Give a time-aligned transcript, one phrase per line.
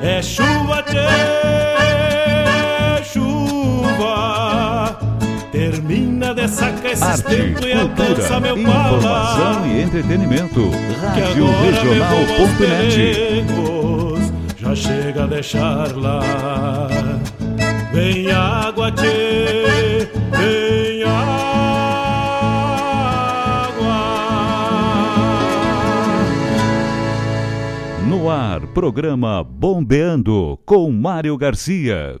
[0.00, 0.96] É chuva, tchê,
[3.04, 4.96] chuva.
[5.50, 9.66] Termina de sacar esse Arte, tempo e alcança meu informação pala.
[9.66, 10.70] e entretenimento.
[11.14, 13.44] Que Rádio Regional.net.
[14.56, 16.20] Já chega a deixar lá.
[17.92, 20.87] Vem água, tchê, vem
[28.30, 32.20] Ar, programa Bombeando com Mário Garcia.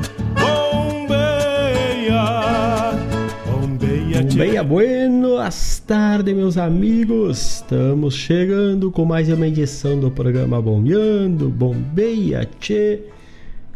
[4.31, 7.55] Bombeia, buenas tardes, meus amigos.
[7.55, 13.01] Estamos chegando com mais uma edição do programa Bombeando, Bombeia, tchê.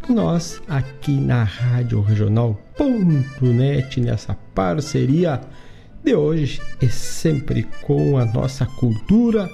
[0.08, 5.42] Nós aqui na Rádio Regional.net, nessa parceria
[6.02, 9.50] de hoje e sempre com a nossa cultura,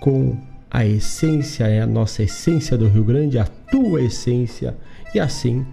[0.00, 0.36] com
[0.70, 4.76] a essência, é a nossa essência do Rio Grande, a tua essência,
[5.14, 5.64] e assim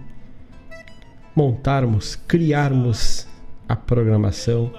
[1.36, 3.33] montarmos, criarmos
[3.68, 4.70] a programação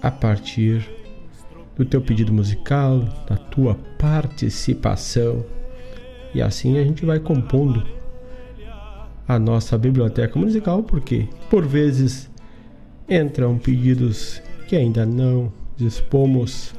[0.00, 0.88] a partir
[1.76, 5.44] do teu pedido musical, da tua participação.
[6.34, 7.82] E assim a gente vai compondo
[9.26, 12.30] a nossa biblioteca musical, porque por vezes
[13.08, 16.74] entram pedidos que ainda não dispomos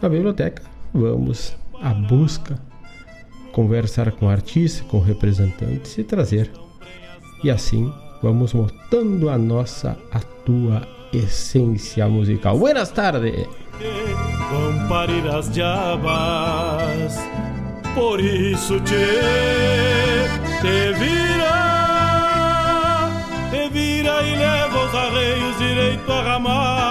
[0.00, 0.62] na biblioteca.
[0.92, 2.58] Vamos à busca,
[3.52, 6.50] conversar com artistas, com representantes e trazer.
[7.42, 7.92] E assim
[8.22, 12.58] vamos montando a nossa, a tua essência musical.
[12.58, 13.46] Buenas tardes!
[14.50, 17.18] Vão parir as diabas,
[17.94, 18.94] por isso te,
[20.60, 21.56] te vira,
[23.50, 26.86] te vira e leva os arreios direito à ramada.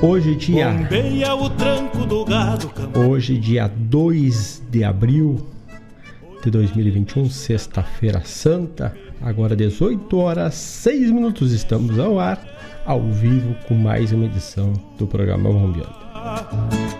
[0.00, 2.70] Hoje dia Bombeia o tranco do gado.
[2.94, 5.46] Hoje, dia 2 de abril
[6.42, 12.40] de 2021, sexta-feira santa, agora 18 horas 6 minutos, estamos ao ar,
[12.84, 16.08] ao vivo, com mais uma edição do programa Bombeando.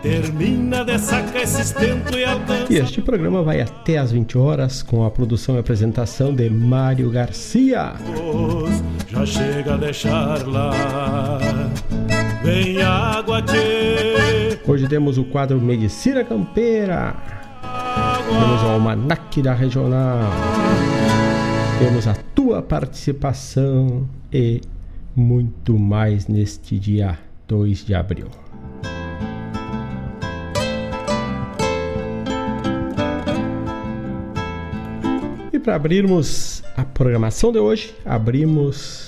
[0.03, 2.73] Termina de sacar esse estento e alcança.
[2.73, 7.11] E este programa vai até às 20 horas com a produção e apresentação de Mário
[7.11, 7.95] Garcia.
[9.09, 10.71] Já chega a deixar lá.
[12.43, 14.59] Vem água, tchê.
[14.67, 17.17] Hoje temos o quadro Medicina Campeira,
[18.29, 20.31] temos o Almanac da Regional,
[21.79, 24.61] temos a tua participação e
[25.15, 28.29] muito mais neste dia 2 de abril.
[35.53, 39.08] E para abrirmos a programação de hoje, abrimos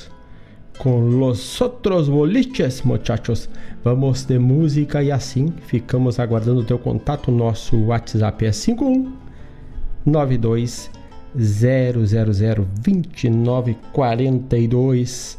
[0.80, 3.48] com Los Otros Boliches, muchachos.
[3.84, 7.30] Vamos de música e assim ficamos aguardando o teu contato.
[7.30, 9.12] Nosso WhatsApp é 51
[10.06, 10.90] 92
[11.36, 11.98] 000
[12.82, 15.38] 2942.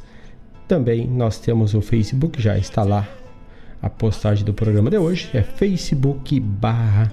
[0.67, 3.09] Também nós temos o Facebook, já está lá
[3.81, 5.27] a postagem do programa de hoje.
[5.33, 7.11] É facebook barra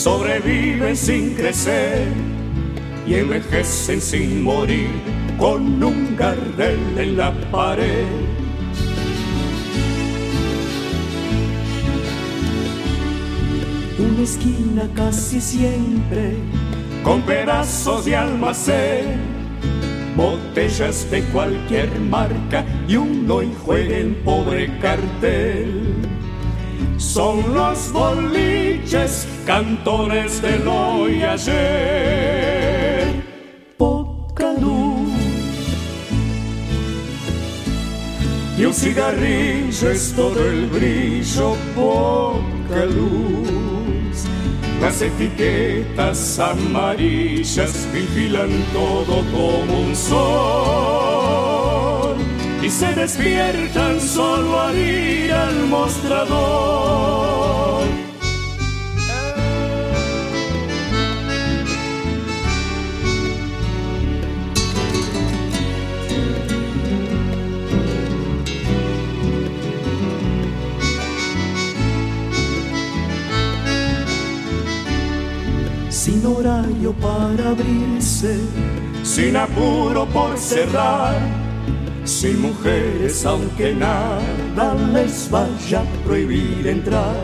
[0.04, 2.06] sobreviven sin crecer
[3.06, 4.90] y envejecen sin morir
[5.38, 8.04] con un garrel en la pared.
[13.98, 16.34] Una esquina casi siempre
[17.02, 19.20] con pedazos de almacén,
[20.14, 26.03] botellas de cualquier marca y un hoy juega pobre cartel
[26.96, 31.22] son los boliches, cantones del hoy.
[33.76, 34.94] Poca luz
[38.56, 44.24] y un cigarrillo es todo el brillo, poca luz.
[44.80, 51.53] Las etiquetas amarillas vigilan todo como un sol
[52.64, 57.04] y se despiertan solo al ir al mostrador.
[75.90, 78.38] Sin horario para abrirse,
[79.02, 81.43] sin apuro por cerrar
[82.04, 87.16] sin mujeres aunque nada les vaya a prohibir entrar.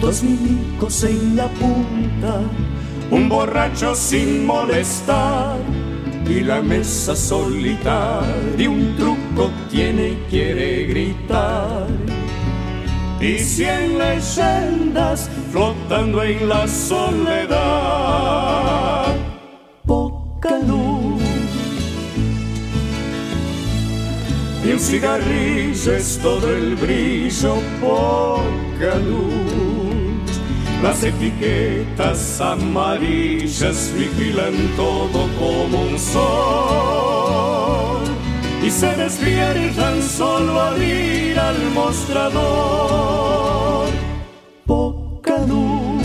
[0.00, 2.40] Dos milicos en la punta,
[3.10, 5.58] un borracho sin molestar
[6.28, 12.17] y la mesa solitaria un truco tiene y quiere gritar.
[13.20, 17.56] Y cien leyendas flotando en la soledad.
[19.84, 21.20] Poca luz.
[24.64, 30.40] Y un cigarrillo es todo el brillo, poca luz.
[30.80, 37.87] Las etiquetas amarillas vigilan todo como un sol
[38.64, 43.08] y se despiertan solo al ir al mostrador.
[44.66, 46.02] Poca luz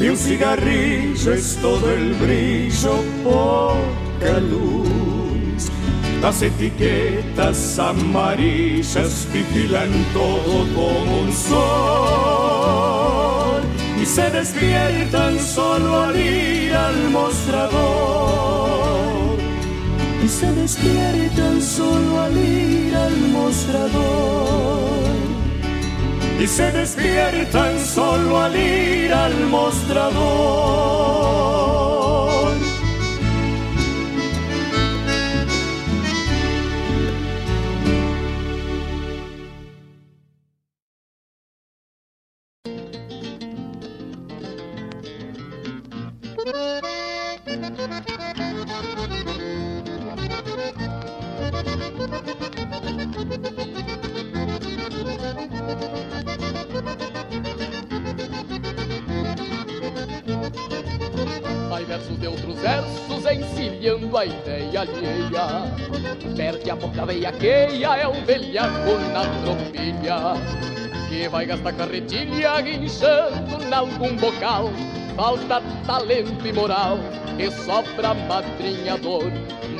[0.00, 5.70] y un cigarrillo es todo el brillo, poca luz.
[6.20, 11.54] Las etiquetas amarillas vigilan todo como un sol
[14.00, 18.53] y se despiertan solo al ir al mostrador
[20.24, 25.04] y se despiertan solo al ir al mostrador
[26.40, 30.04] y se despiertan solo al ir al mostrador.
[66.64, 70.16] Perde a boca veiaqueia, é um velhaco na tropilha
[71.10, 74.70] Que vai gastar carretilha guinchando nalgum bocal
[75.14, 76.98] Falta talento e moral,
[77.38, 79.24] e sobra madrinhador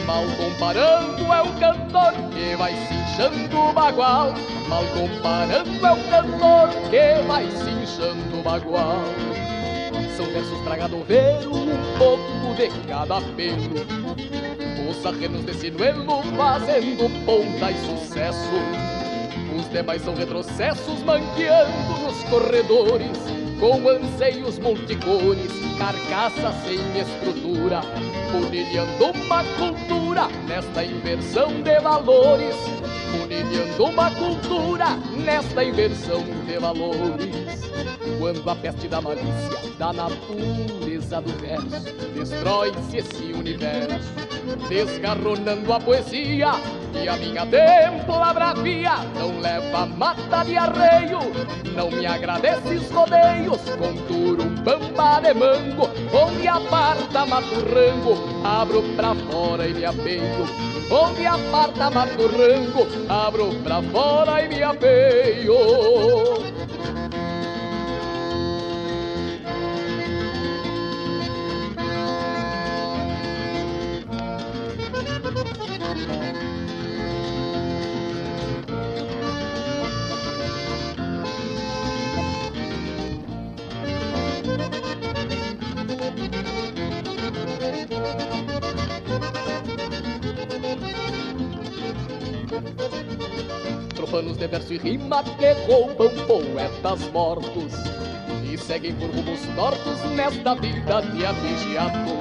[0.06, 4.34] Mal comparando é o cantor que vai cinchando o bagual.
[4.68, 9.02] Mal comparando é o cantor que vai cinchando o bagual.
[10.18, 14.43] São versos pra gado ver um pouco de cada pelo
[14.98, 18.50] Os arrenos desse duelo fazendo ponta e sucesso.
[19.56, 23.18] Os demais são retrocessos manqueando nos corredores
[23.60, 27.80] Com anseios multicores, carcaça sem estrutura
[28.32, 32.56] Punilhando uma cultura nesta inversão de valores.
[33.12, 37.54] Punilhando uma cultura nesta inversão de valores
[38.18, 44.12] quando a peste da malícia dá na pureza do verso, destrói-se esse universo,
[44.68, 46.52] desgarronando a poesia
[47.02, 51.18] e a minha templa bravia não leva mata de arreio,
[51.74, 58.82] não me agradece os rodeios, conturo um bamba de mango, onde aparta mato rango, abro
[58.96, 60.46] pra fora e me apeio,
[60.90, 65.54] onde aparta mato rango, abro pra fora e me apeio.
[93.94, 97.72] Tropanos de verso e rima que roubam poetas mortos
[98.50, 102.14] E seguem por rumos tortos nesta vida de avigiato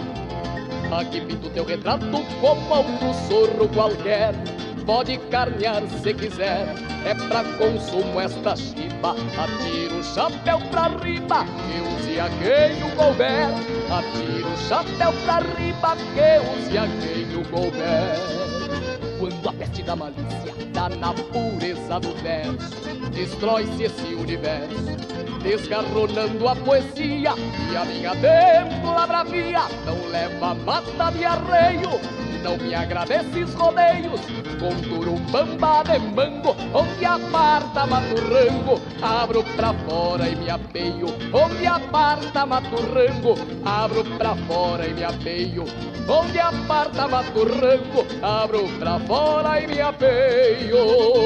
[0.97, 2.05] Aqui pinto teu retrato
[2.39, 4.33] como outro sorro qualquer
[4.85, 6.67] Pode carnear se quiser,
[7.05, 9.11] é pra consumo esta chiba.
[9.11, 13.47] Atira o chapéu pra riba, que use a quem o couber.
[13.89, 18.19] Atira o chapéu pra riba, que use a quem o couber.
[19.19, 20.53] Quando a peste da malícia
[20.89, 24.97] na pureza do verso, destrói-se esse universo,
[25.41, 27.33] desgarronando a poesia.
[27.71, 31.99] E a minha dentro bravia não leva mata de arreio,
[32.43, 34.21] não me agradece rodeios
[34.59, 42.45] com turumbamba de mango, onde aparta maturrango, abro pra fora e me apeio, onde aparta
[42.45, 43.35] maturrango,
[43.65, 45.65] abro pra fora e me apeio,
[46.07, 50.72] onde aparta maturrango, abro pra fora e me apeio.
[50.73, 51.22] Dios.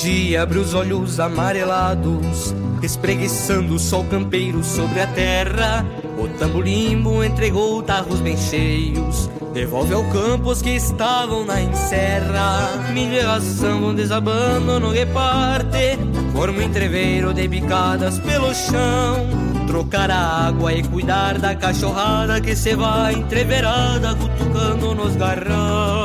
[0.00, 5.86] Dia abre os olhos amarelados, espreguiçando o sol campeiro sobre a terra.
[6.18, 12.70] O tamborimbo entregou tarros bem cheios, devolve ao campo os que estavam na encerra.
[12.94, 15.98] Mineração vão desabando no reparte,
[16.32, 19.28] forma entreveiro de picadas pelo chão.
[19.66, 25.99] Trocar a água e cuidar da cachorrada que se vai entreverada, cutucando nos garrão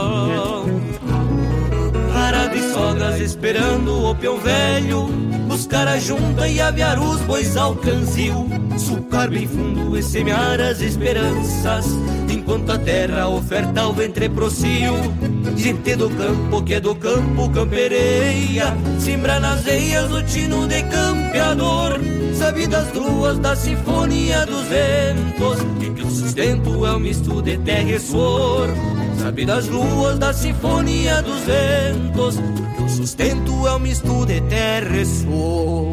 [3.05, 5.07] sogras esperando o peão velho
[5.47, 8.49] Buscar a junta e aviar os bois ao canzil.
[8.77, 11.85] Sucar bem fundo e semear as esperanças
[12.29, 14.95] Enquanto a terra oferta o ventre procio.
[15.55, 21.99] Gente do campo que é do campo campereia Simbra nas veias o tino de campeador.
[22.33, 27.57] Sabe das luas da sinfonia dos ventos E que o sustento é um misto de
[27.59, 28.69] terra e suor.
[29.19, 35.05] Sabe das luas da sinfonia dos ventos o sustento é um misto de terra e
[35.05, 35.91] suor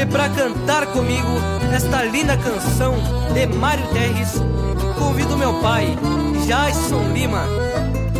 [0.00, 1.28] E pra cantar comigo
[1.74, 2.94] esta linda canção
[3.34, 4.40] de Mário Terres
[4.98, 5.96] Convido meu pai,
[6.46, 7.44] Jason Lima.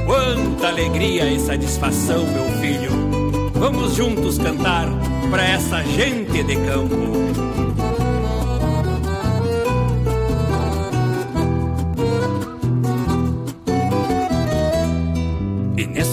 [0.06, 2.90] Quanta alegria e satisfação, meu filho.
[3.54, 4.86] Vamos juntos cantar
[5.30, 7.87] pra essa gente de campo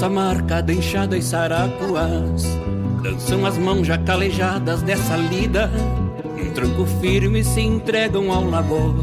[0.06, 0.78] Essa marca de
[1.18, 2.44] e sarapuás
[3.02, 5.72] Dançam as mãos já calejadas dessa lida.
[6.40, 8.94] Um tranco firme se entregam ao labor.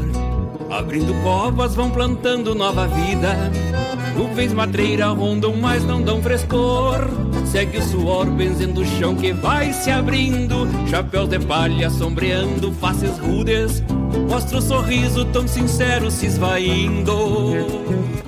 [0.71, 3.35] Abrindo covas vão plantando nova vida.
[4.15, 7.09] Nuvens matreira rondam, mas não dão frescor.
[7.47, 10.65] Segue o suor benzendo o chão que vai se abrindo.
[10.89, 13.83] Chapéus de palha sombreando faces rudes.
[14.29, 18.22] Mostra o sorriso tão sincero se esvaindo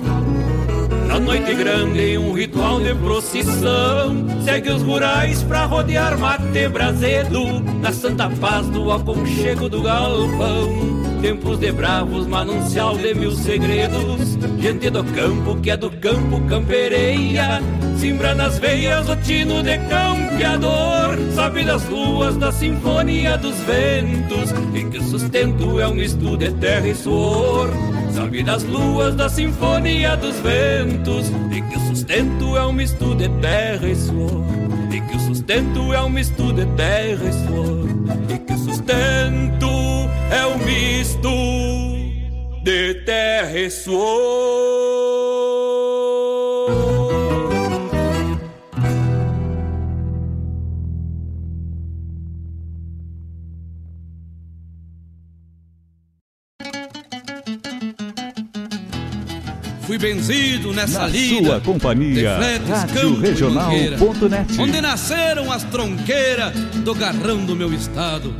[1.26, 4.24] noite grande, um ritual de procissão.
[4.44, 11.04] Segue os rurais pra rodear mate brasedo Na santa paz do aconchego do galpão.
[11.20, 17.60] Tempos de bravos, manancial de mil segredos Gente do campo que é do campo campereia.
[17.96, 24.84] Simbra nas veias o tino de campeador Sabe das ruas da sinfonia dos ventos E
[24.84, 27.70] que o sustento é um estudo de terra e suor
[28.16, 33.28] Sabe das luas da sinfonia dos ventos E que o sustento é um misto de
[33.42, 34.42] terra e suor.
[34.90, 37.86] E que o sustento é um misto de terra e suor.
[38.34, 39.68] E que o sustento
[40.30, 41.28] é um misto
[42.64, 44.95] de terra e suor
[59.96, 61.46] fui benzido nessa Na lida.
[61.46, 62.38] sua companhia,
[63.20, 64.60] Regional.net.
[64.60, 66.52] Onde nasceram as tronqueiras
[66.84, 68.34] do garrão do meu estado.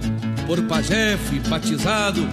[0.46, 2.26] Por pajé fui batizado,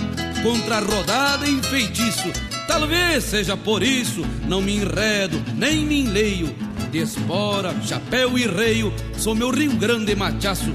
[0.44, 2.30] contra rodada e feitiço.
[2.68, 6.54] Talvez seja por isso, não me enredo, nem me enleio.
[6.92, 10.74] De espora, chapéu e reio, sou meu Rio Grande machaço.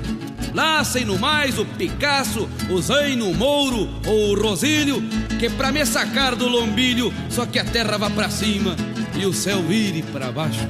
[0.54, 5.02] Lá sei no mais o Picasso, o Zaino, o Mouro ou o Rosílio
[5.38, 8.74] que pra me sacar do lombilho, só que a terra vá pra cima
[9.16, 10.66] e o céu vire para baixo.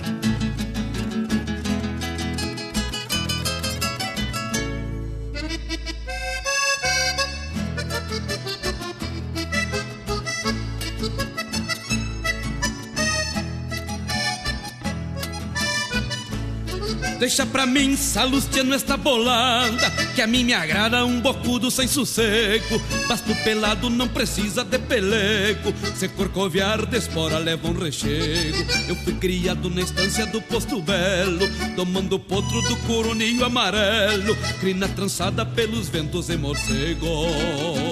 [17.19, 22.81] Deixa pra mim, Salustiano, esta bolada Que a mim me agrada um bocudo sem sossego
[23.09, 25.73] Basto pelado não precisa de pelego.
[25.97, 28.59] Se corcoviar de espora leva um rechego.
[28.87, 34.37] Eu fui criado na estância do posto belo Tomando potro do coroninho amarelo.
[34.61, 37.88] Crina trançada pelos ventos e morcegos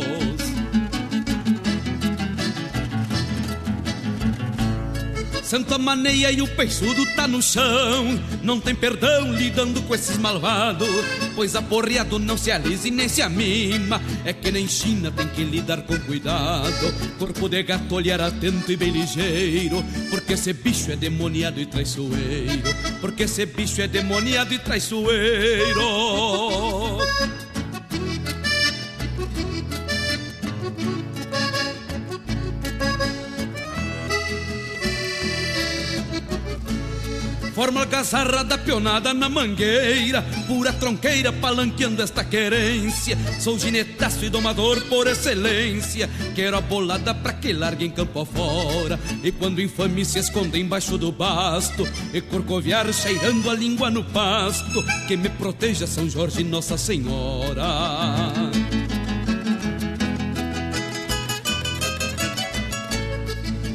[5.46, 8.20] Santa Maneia e o peixudo tá no chão.
[8.42, 10.88] Não tem perdão lidando com esses malvados
[11.37, 15.82] Pois aporreado não se alise nem se amima É que nem China tem que lidar
[15.82, 16.92] com cuidado.
[17.16, 19.85] Corpo de gato olhar atento e bem ligeiro.
[20.11, 22.74] Porque esse bicho é demoniado e traiçoeiro.
[23.00, 25.80] Porque esse bicho é demoniado e traiçoeiro
[37.57, 43.16] Forma algazarra da pionada na mangueira Pura tronqueira palanqueando esta querência.
[43.40, 46.11] Sou ginetaço e domador por excelência.
[46.35, 49.01] Quero a bolada pra que largue em campo afora.
[49.25, 54.85] E quando infame se esconde embaixo do basto E corcoviar cheirando a língua no pasto.
[55.09, 58.56] Que me proteja São Jorge Nossa Senhora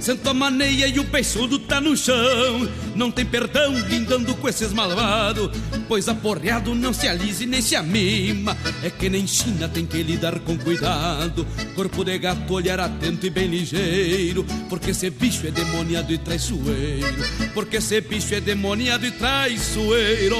[0.02, 2.68] Senta maneia e o beiçudo tá no chão.
[2.96, 5.52] Não tem perdão lindando com esses malvados
[5.88, 8.58] Pois aporreado não se alise nem se amima.
[8.82, 11.46] É que nem China tem que lidar com cuidado.
[11.76, 14.44] Corpo de gato olhar atento e bem ligeiro.
[14.70, 17.24] Porque esse bicho é demoniado e traiçoeiro.
[17.54, 20.38] Porque esse bicho é demoniado e traiçoeiro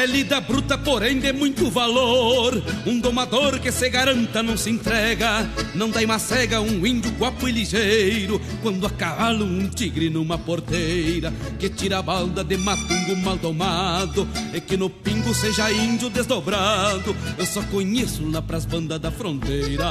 [0.00, 2.54] É lida bruta, porém de muito valor.
[2.86, 5.46] Um domador que se garanta não se entrega.
[5.74, 8.40] Não dá uma cega um índio guapo e ligeiro.
[8.62, 11.30] Quando a cavalo um tigre numa porteira.
[11.58, 14.26] Que tira a balda de matungo mal domado.
[14.54, 17.14] E que no pingo seja índio desdobrado.
[17.36, 19.84] Eu só conheço lá pras bandas da fronteira.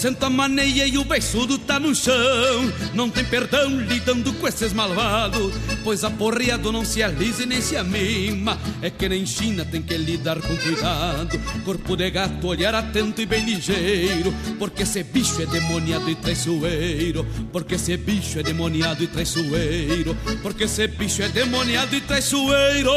[0.00, 2.72] Senta maneia e o beiçudo tá no chão.
[2.94, 5.52] Não tem perdão lidando com esses malvados
[5.84, 10.40] Pois aporreado não se alise nem se amima É que nem China tem que lidar
[10.40, 11.38] com cuidado.
[11.66, 14.32] Corpo de gato, olhar atento e bem ligeiro.
[14.58, 17.26] Porque esse bicho é demoniado e traiçoeiro.
[17.52, 20.16] Porque esse bicho é demoniado e traiçoeiro.
[20.42, 22.90] Porque esse bicho é demoniado e traiçoeiro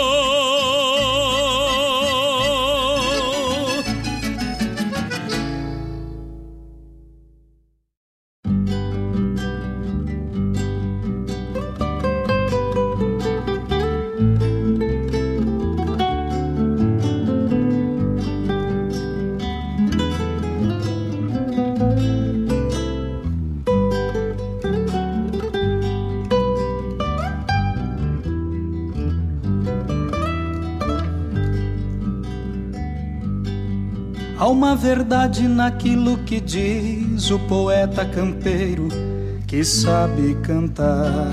[34.64, 38.88] uma verdade naquilo que diz o poeta campeiro
[39.46, 41.30] que sabe cantar.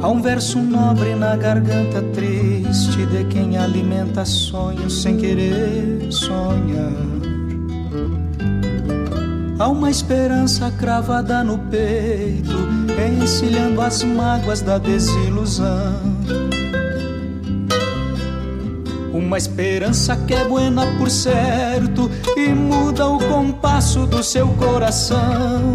[0.00, 6.92] Há um verso nobre na garganta triste de quem alimenta sonhos sem querer sonhar.
[9.58, 12.56] Há uma esperança cravada no peito,
[13.20, 16.37] encilhando as mágoas da desilusão.
[19.18, 25.74] Uma esperança que é buena por certo e muda o compasso do seu coração.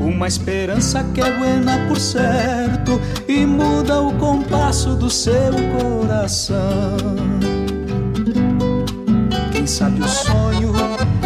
[0.00, 6.96] Uma esperança que é buena por certo e muda o compasso do seu coração.
[9.50, 10.72] Quem sabe o sonho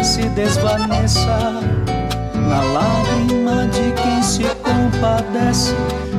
[0.03, 1.61] se desvaneça
[2.49, 5.75] na lágrima de quem se compadece,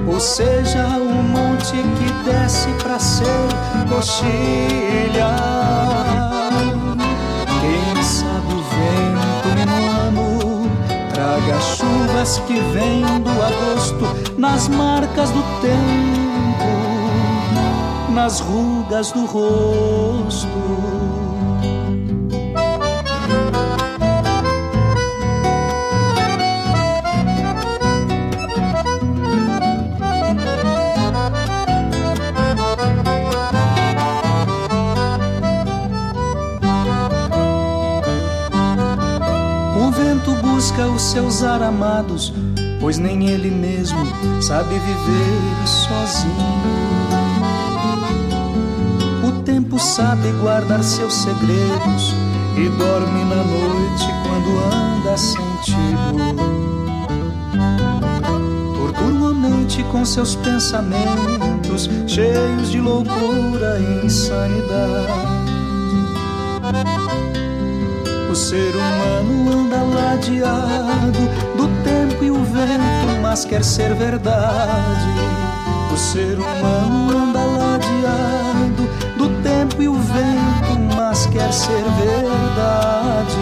[0.07, 3.27] ou seja, um monte que desce pra ser
[3.89, 5.37] coxilha.
[7.61, 10.71] Quem sabe o vento minuano
[11.13, 16.65] traga chuvas que vêm do agosto nas marcas do tempo,
[18.13, 21.12] nas rugas do rosto.
[41.13, 42.33] Seus aramados,
[42.81, 43.99] pois nem ele mesmo
[44.41, 46.33] sabe viver sozinho.
[49.23, 52.15] O tempo sabe guardar seus segredos
[52.57, 56.17] e dorme na noite quando anda sentido.
[58.75, 65.32] Tortura a mente com seus pensamentos cheios de loucura e insanidade.
[68.33, 71.21] O ser humano anda ladeado
[71.55, 75.13] do tempo e o vento, mas quer ser verdade.
[75.93, 83.37] O ser humano anda ladeado do tempo e o vento, mas quer ser verdade.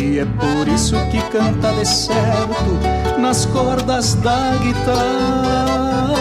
[0.00, 6.14] E é por isso que canta de certo nas cordas da guitarra.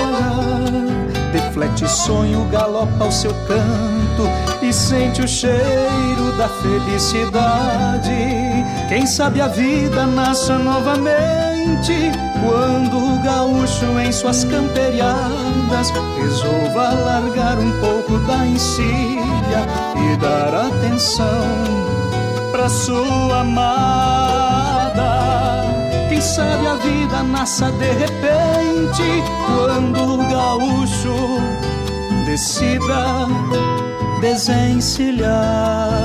[1.32, 3.95] Deflete sonho, galopa ao seu canto
[4.62, 8.12] e sente o cheiro da felicidade.
[8.90, 12.12] Quem sabe a vida nasça novamente
[12.44, 21.26] quando o gaúcho em suas camperiadas resolva largar um pouco da encilha e dar atenção
[22.52, 25.06] pra sua amada.
[26.10, 31.42] Quem sabe a vida nasça de repente quando o gaúcho
[32.26, 33.28] decida
[34.26, 36.05] desencilhar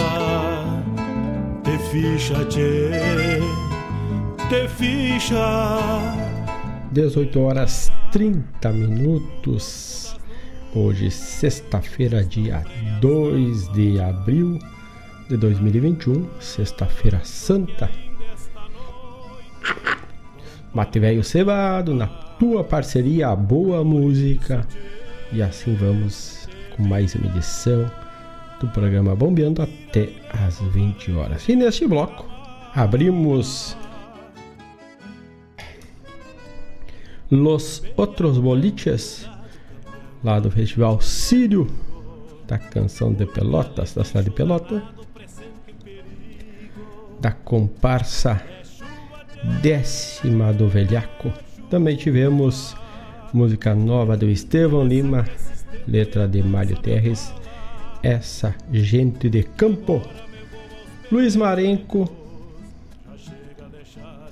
[1.63, 3.39] te ficha, tchê,
[4.49, 5.78] te ficha.
[6.91, 10.17] 18 horas 30 minutos.
[10.73, 12.63] Hoje, sexta-feira, dia
[13.02, 14.60] 2 de abril
[15.28, 17.89] de 2021, sexta-feira santa.
[20.79, 24.65] Mate velho cevado, na tua parceria, boa música.
[25.29, 27.91] E assim vamos com mais uma edição
[28.61, 31.49] do programa Bombeando até as 20 horas.
[31.49, 32.25] E neste bloco,
[32.73, 33.75] abrimos
[37.29, 39.29] Los Otros Boliches,
[40.23, 41.67] lá do Festival Sírio,
[42.47, 44.81] da canção de Pelotas, da cidade de Pelota,
[47.19, 48.41] da comparsa
[49.62, 51.32] décima do Velhaco.
[51.69, 52.75] Também tivemos
[53.34, 55.25] música nova do Estevão Lima,
[55.88, 57.34] letra de Mário Terres,
[58.02, 60.02] Essa Gente de Campo,
[61.12, 62.10] Luiz Marenco,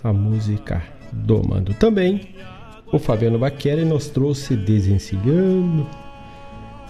[0.03, 2.35] a música Domando também
[2.89, 5.85] o Fabiano Baqueri nos trouxe Desencilhando.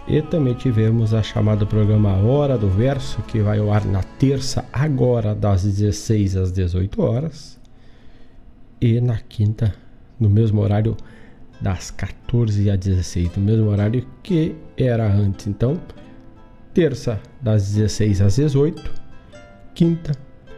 [0.07, 4.63] E também tivemos a chamada programa Hora do Verso, que vai ao ar na terça,
[4.71, 7.56] agora das 16 às 18 horas.
[8.79, 9.73] E na quinta,
[10.19, 10.95] no mesmo horário,
[11.59, 15.47] das 14 às 16, no mesmo horário que era antes.
[15.47, 15.81] Então,
[16.73, 18.93] terça, das 16 às 18,
[19.73, 20.11] quinta,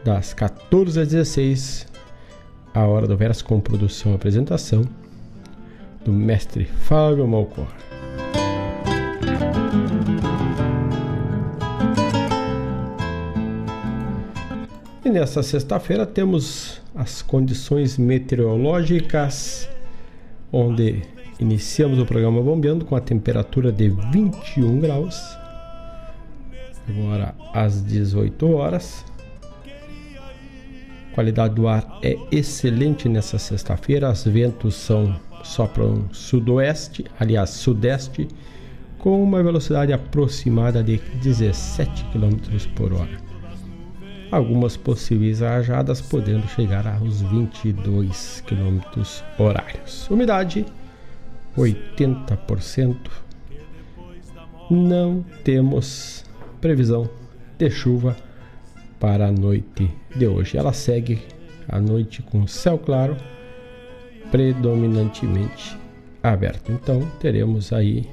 [0.03, 1.87] das 14 às 16,
[2.73, 4.83] a Hora do Verso com produção e apresentação
[6.03, 7.67] do mestre Fábio Malcor.
[15.05, 19.69] E nessa sexta-feira temos as condições meteorológicas,
[20.51, 21.01] onde
[21.39, 25.17] iniciamos o programa bombeando com a temperatura de 21 graus.
[26.89, 29.05] Agora às 18 horas.
[31.09, 38.27] A qualidade do ar é excelente nessa sexta-feira, os ventos são sopram sudoeste, aliás, sudeste,
[38.97, 42.35] com uma velocidade aproximada de 17 km
[42.75, 43.28] por hora.
[44.31, 48.79] Algumas possíveis rajadas podendo chegar aos 22 km
[49.39, 50.07] horários.
[50.09, 50.65] Umidade
[51.57, 52.95] 80%.
[54.69, 56.23] Não temos
[56.61, 57.09] previsão
[57.57, 58.15] de chuva
[58.99, 60.57] para a noite de hoje.
[60.57, 61.21] Ela segue
[61.67, 63.17] a noite com céu claro
[64.29, 65.75] predominantemente
[66.21, 66.71] aberto.
[66.71, 68.07] Então teremos aí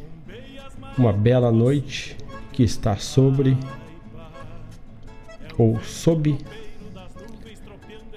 [0.96, 2.16] uma bela noite
[2.52, 3.56] que está sobre
[5.58, 6.38] ou sob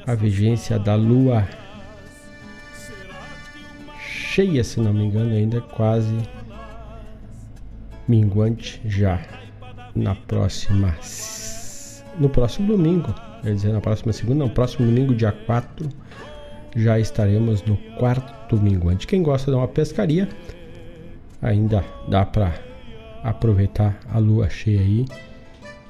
[0.05, 1.47] a vigência da lua
[3.99, 6.15] cheia, se não me engano, ainda quase
[8.07, 9.21] minguante já
[9.95, 10.95] na próxima
[12.19, 15.89] no próximo domingo, quer dizer, na próxima segunda, não, próximo domingo, dia 4
[16.75, 19.07] já estaremos no quarto minguante.
[19.07, 20.27] Quem gosta de uma pescaria,
[21.41, 22.53] ainda dá para
[23.23, 25.05] aproveitar a lua cheia aí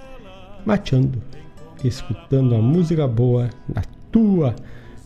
[0.66, 1.24] mateando,
[1.84, 4.54] escutando a música boa na tua,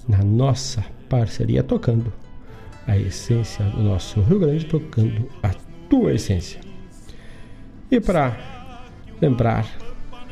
[0.07, 2.11] na nossa parceria, tocando
[2.87, 5.51] a essência do nosso Rio Grande, tocando a
[5.87, 6.70] tua essência.
[7.91, 8.37] E para
[9.21, 9.67] lembrar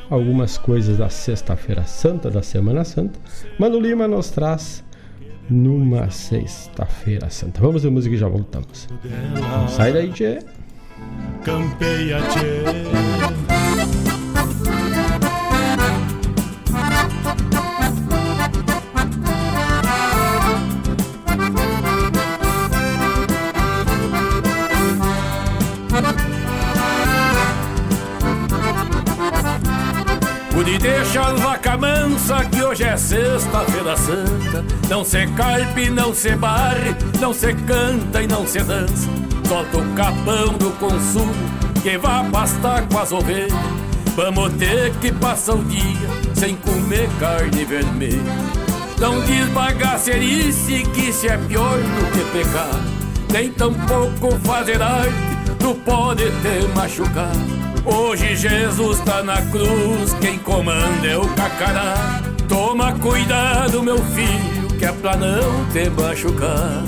[0.10, 3.20] algumas coisas da Sexta-feira Santa, da Semana Santa,
[3.60, 4.82] Mano Lima nos traz
[5.50, 7.60] numa Sexta-feira Santa.
[7.60, 8.88] Vamos ver música e já voltamos.
[9.76, 10.40] Sai daí, tchê.
[11.44, 14.09] Campeia, tchê.
[31.18, 34.64] As vaca mansa que hoje é sexta-feira santa.
[34.88, 39.10] Não se carpe, não se barre, não se canta e não se dança.
[39.48, 41.34] Solta o capão do consumo
[41.82, 43.52] que vá pastar com as ovelhas.
[44.16, 48.22] Vamos ter que passar o dia sem comer carne vermelha.
[49.00, 52.80] Não diz bagacerice que se é pior do que pecar.
[53.34, 55.14] Nem tampouco fazer arte,
[55.58, 62.22] tu pode ter machucado Hoje Jesus tá na cruz, quem comanda é o cacará.
[62.48, 66.84] Toma cuidado, meu filho, que é pra não te machucar.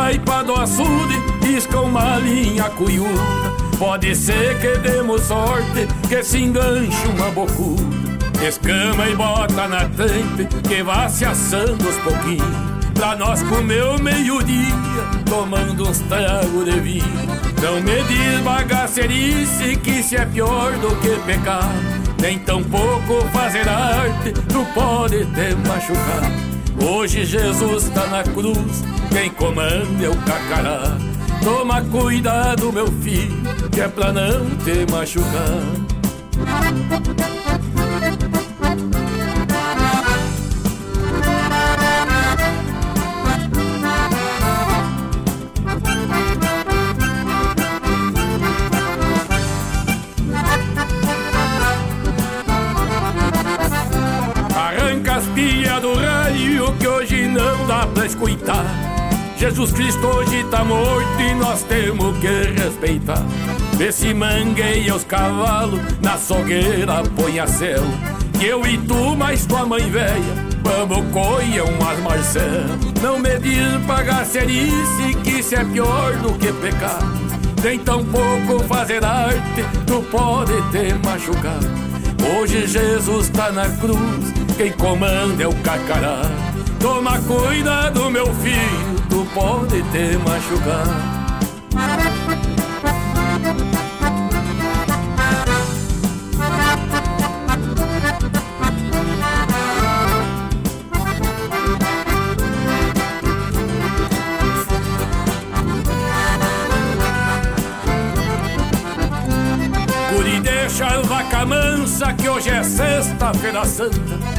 [0.00, 3.50] Taipa do açude, pisca uma linha cuiuda.
[3.78, 7.82] Pode ser que demos sorte, que se enganche uma bocuda.
[8.42, 12.70] Escama e bota na tampa, que vá se assando aos pouquinhos.
[12.94, 14.74] Pra nós comer o meio-dia,
[15.26, 17.04] tomando uns tragos de vinho.
[17.62, 21.70] Não me diz bagacerice, que se é pior do que pecar.
[22.20, 26.49] Nem tão pouco fazer arte, tu pode te machucar.
[26.78, 30.96] Hoje Jesus tá na cruz, quem comanda é o cacará.
[31.42, 33.42] Toma cuidado, meu filho,
[33.72, 35.80] que é pra não te machucar.
[58.00, 58.64] Pra escutar.
[59.36, 63.22] Jesus Cristo hoje tá morto e nós temos que respeitar.
[63.76, 67.82] Vê se mangueia os cavalos, na sogueira põe a céu.
[68.38, 72.64] Que eu e tu, mais tua mãe velha, vamos coiar umas Marcel.
[73.02, 77.00] Não me diz bagacerice, que isso é pior do que pecar.
[77.62, 81.60] Nem tão pouco fazer arte, tu pode te machucar.
[82.34, 86.49] Hoje Jesus tá na cruz, quem comanda é o cacará.
[86.80, 91.20] Toma cuidado, meu filho, tu pode te machucar.
[110.10, 114.29] Guri, deixa vaca mansa que hoje é sexta-feira santa.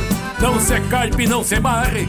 [0.41, 2.07] Não se carpe, não se barre,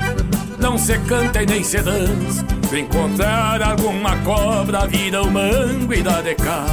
[0.58, 2.44] não se canta e nem se dança.
[2.70, 6.70] Se encontrar alguma cobra, vira o mango e dá de cabo.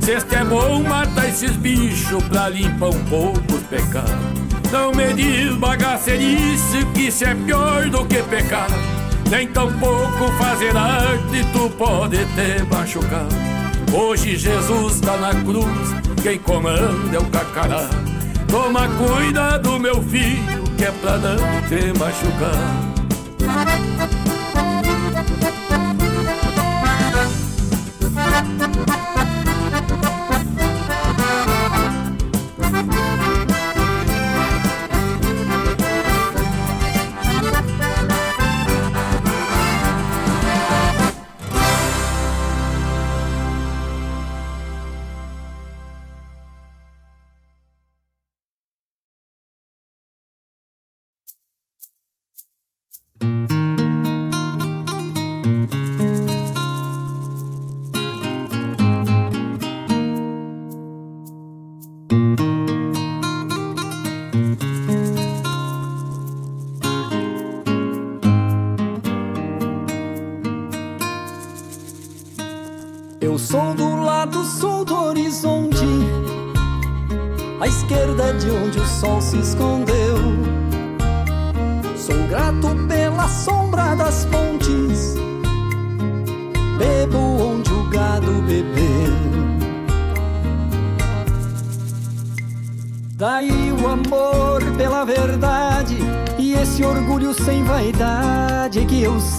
[0.00, 4.10] Cesta é bom matar esses bichos pra limpar um pouco os pecados.
[4.70, 8.74] Não me diz bagacerice que isso é pior do que pecado.
[9.28, 13.34] Nem tampouco fazer arte tu pode ter machucado.
[13.92, 15.90] Hoje Jesus tá na cruz,
[16.22, 17.88] quem comanda é o cacará.
[18.48, 21.36] Toma cuidado, meu filho, que é pra não
[21.68, 22.90] te machucar.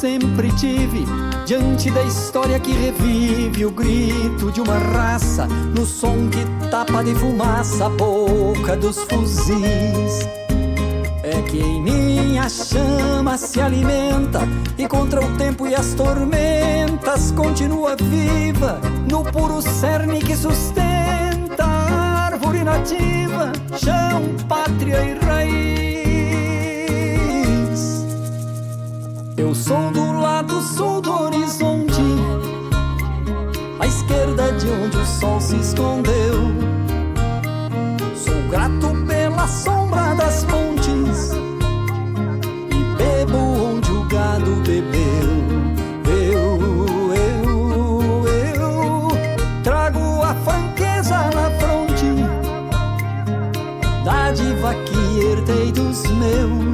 [0.01, 1.05] Sempre tive
[1.45, 7.13] diante da história que revive o grito de uma raça no som que tapa de
[7.13, 10.27] fumaça a boca dos fuzis.
[11.23, 14.41] É que em mim a chama se alimenta
[14.75, 22.25] e contra o tempo e as tormentas continua viva no puro cerne que sustenta a
[22.25, 25.90] árvore nativa, chão, pátria e raiz.
[29.51, 32.01] Eu sou do lado sul do horizonte,
[33.81, 36.53] à esquerda de onde o sol se escondeu.
[38.15, 41.33] Sou grato pela sombra das pontes
[42.69, 45.27] e bebo onde o gado bebeu.
[46.07, 49.07] Eu, eu, eu
[49.65, 52.05] trago a franqueza na fronte,
[54.05, 56.70] dádiva que herdei dos meus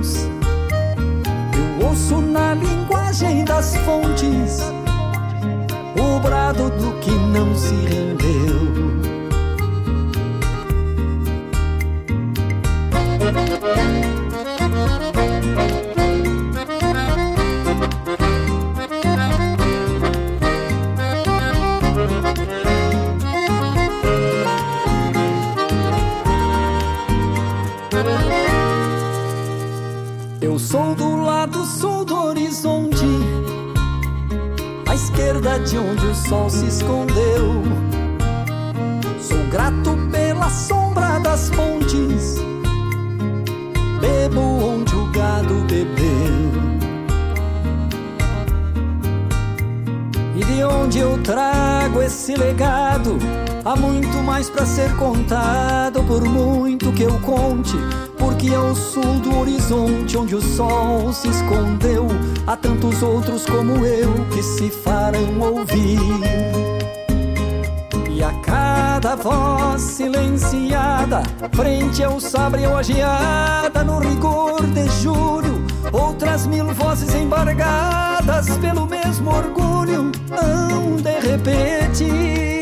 [1.98, 4.60] ouço na linguagem das fontes
[6.00, 8.78] o brado do que não se rendeu.
[15.60, 15.87] Eu
[30.70, 33.06] sou do lado sul do horizonte,
[34.86, 37.64] à esquerda de onde o sol se escondeu.
[39.22, 42.36] Sou grato pela sombra das pontes,
[44.02, 46.52] bebo onde o gado bebeu.
[50.36, 53.18] E de onde eu trago esse legado?
[53.64, 57.78] Há muito mais para ser contado, por muito que eu conte
[58.38, 62.06] porque ao sul do horizonte onde o sol se escondeu,
[62.46, 65.98] há tantos outros como eu que se farão ouvir.
[68.12, 75.66] E a cada voz silenciada, frente ao sabre ou a geada, no rigor de julho,
[75.92, 82.57] outras mil vozes embargadas pelo mesmo orgulho, hão de repetir.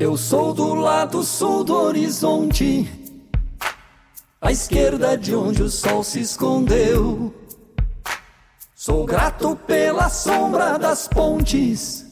[0.00, 2.90] Eu sou do lado sul do horizonte,
[4.40, 7.34] à esquerda de onde o sol se escondeu.
[8.74, 12.06] Sou grato pela sombra das pontes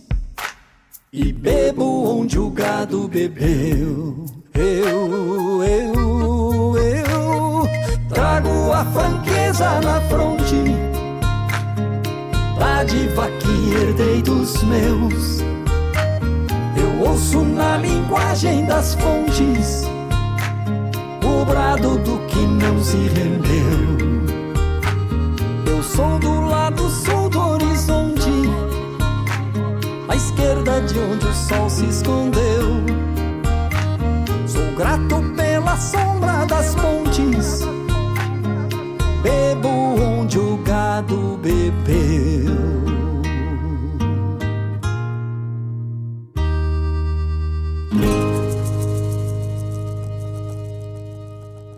[1.11, 4.27] e bebo onde o gado bebeu.
[4.53, 7.69] Eu, eu, eu
[8.11, 10.63] trago a franqueza na fronte,
[12.59, 15.38] dádiva que herdei dos meus
[17.19, 19.83] ouço na linguagem das fontes
[21.25, 23.99] o brado do que não se rendeu.
[25.67, 28.31] Eu sou do lado sul do horizonte,
[30.09, 32.85] à esquerda de onde o sol se escondeu.
[34.47, 37.67] Sou grato pela sombra das pontes,
[39.23, 42.78] bebo onde o gado bebeu.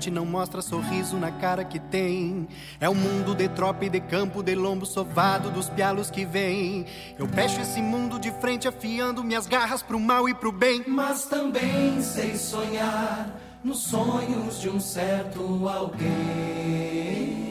[0.00, 2.48] diante não mostra sorriso na cara que tem.
[2.80, 6.86] É o mundo de tropa e de campo, de lombo sovado dos pialos que vem.
[7.18, 10.82] Eu fecho esse mundo de frente, afiando minhas garras pro mal e pro bem.
[10.88, 13.28] Mas também sei sonhar
[13.62, 17.49] nos sonhos de um certo alguém.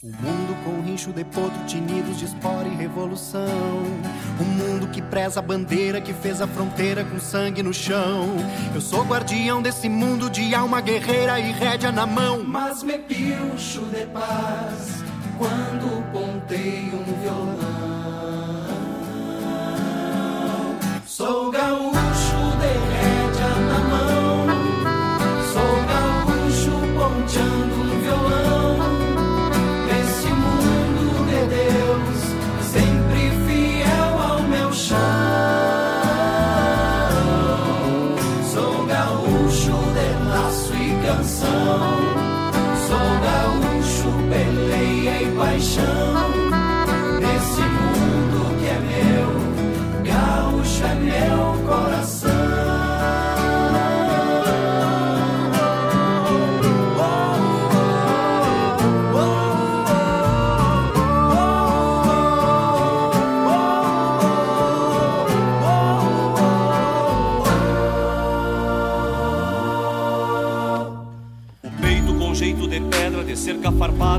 [0.00, 3.82] O mundo com rincho de potro, tinidos de espora e revolução.
[4.38, 8.28] O mundo que preza a bandeira que fez a fronteira com sangue no chão.
[8.72, 12.44] Eu sou guardião desse mundo de alma guerreira e rédea na mão.
[12.44, 15.02] Mas me pilcho de paz
[15.36, 17.58] quando pontei um violão.
[21.04, 22.17] Sou gaúcho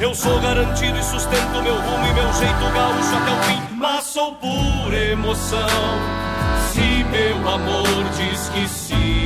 [0.00, 3.74] Eu sou garantido e sustento meu rumo e meu jeito gaúcho até o fim.
[3.76, 5.68] Mas sou pura emoção,
[6.72, 9.23] se meu amor diz que sim.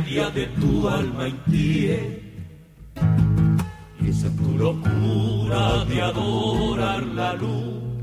[0.00, 2.22] De tu alma inquieta
[4.00, 8.00] y esa tu locura de adorar la luz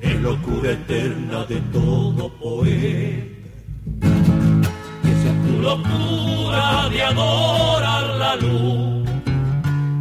[0.00, 3.24] es locura eterna de todo poeta.
[5.04, 9.08] Y esa tu locura de adorar la luz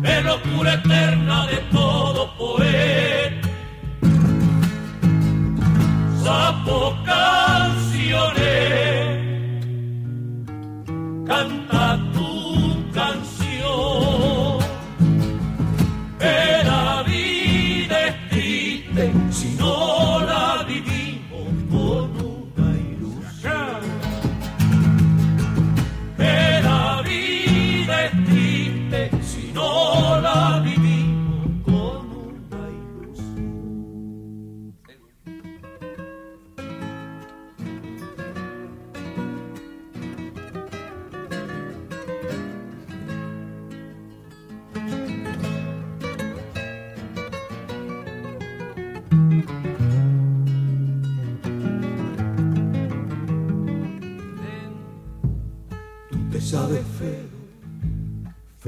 [0.03, 3.47] es locura eterna de todo poeta.
[6.23, 6.95] Sapo
[11.29, 12.38] canta tu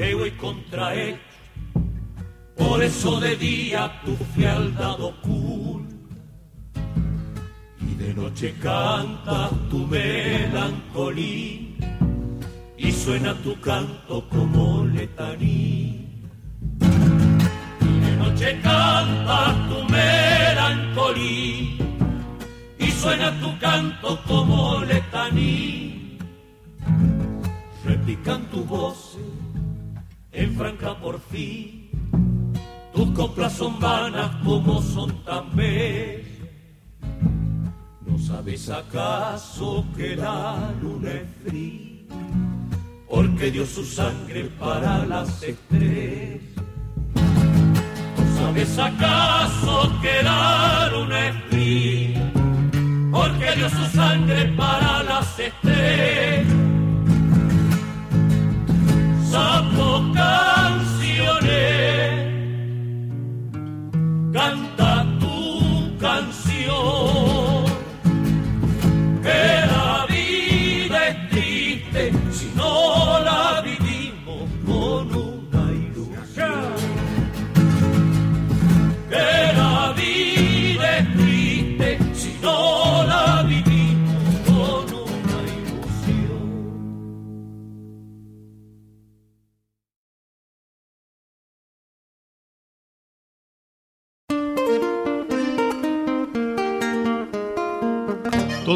[0.01, 1.19] feo y contrahecho.
[2.57, 5.95] Por eso de día tu frialdad oculta
[7.79, 11.59] y de noche canta tu melancolía
[12.77, 16.01] y suena tu canto como letanía.
[17.91, 21.85] Y de noche canta tu melancolía
[22.79, 25.91] y suena tu canto como letanía
[27.85, 29.17] replican tu voz
[30.31, 31.89] en franca porfía.
[32.93, 35.45] Tus coplas son vanas como son tan.
[38.05, 42.15] ¿No sabes acaso que la luna es fría?
[43.09, 46.41] Porque dio su sangre para las estrellas.
[47.15, 52.31] ¿No sabes acaso que la luna es fría?
[53.11, 56.70] Porque dio su sangre para las estrellas
[59.31, 60.50] sapo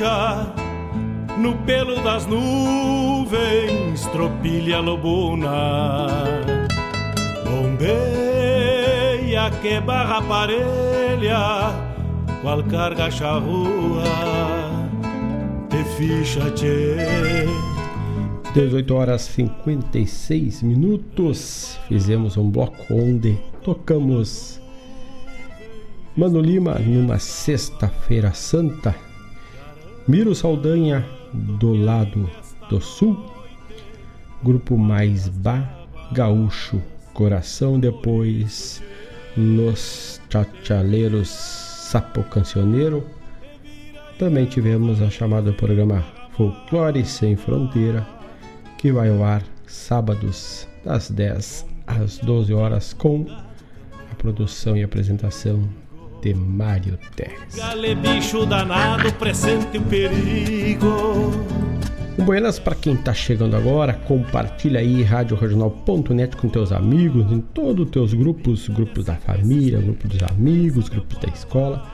[0.00, 6.06] No pelo das nuvens, tropilha lobuna.
[7.44, 8.70] Bombeia
[9.60, 11.72] que barra parelha,
[12.40, 14.04] qual carga charrua,
[15.68, 16.96] te ficha tchê.
[18.54, 21.78] 18 horas 56 minutos.
[21.88, 24.60] Fizemos um bloco onde tocamos
[26.16, 29.09] Mano Lima numa sexta-feira santa
[30.10, 32.28] Miro Saldanha do lado
[32.68, 33.16] do sul,
[34.42, 36.82] grupo mais Ba Gaúcho
[37.14, 38.82] Coração, depois
[39.36, 43.06] Los Chachaleiros Sapo Cancioneiro.
[44.18, 48.04] Também tivemos a chamada programa Folclore Sem Fronteira,
[48.78, 53.26] que vai ao ar sábados das 10 às 12 horas com
[54.10, 55.68] a produção e apresentação
[56.20, 57.56] de Mário Terres.
[57.56, 61.30] Gale bicho danado, presente o perigo.
[62.18, 67.86] Um buenas para quem está chegando agora, compartilha aí radioregional.net com teus amigos, em todos
[67.86, 71.86] os teus grupos, grupos da família, grupos dos amigos, grupos da escola.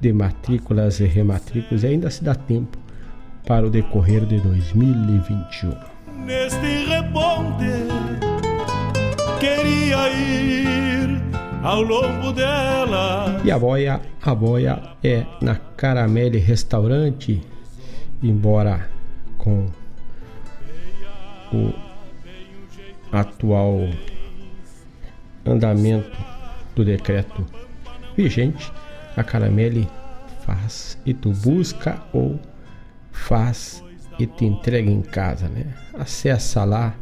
[0.00, 2.76] de matrículas e rematrículas e ainda se dá tempo
[3.46, 5.72] para o decorrer de 2021.
[6.26, 7.66] Neste reponte
[9.38, 10.99] queria ir
[11.62, 13.40] ao longo dela.
[13.44, 17.40] E a boia, a boia é na Caramelle Restaurante,
[18.22, 18.88] embora
[19.36, 19.68] com
[21.52, 21.72] o
[23.12, 23.88] atual
[25.44, 26.16] andamento
[26.74, 27.44] do decreto
[28.16, 28.72] vigente,
[29.16, 29.88] a Caramelle
[30.46, 32.38] faz e tu busca ou
[33.10, 33.82] faz
[34.18, 35.66] e te entrega em casa, né?
[35.98, 36.94] Acessa lá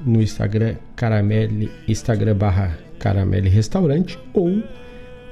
[0.00, 4.62] no Instagram Caramelle, Instagram barra Caramelle Restaurante ou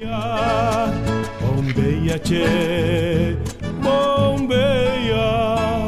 [1.41, 3.37] Bombeia, tchê,
[3.83, 5.80] bombeia.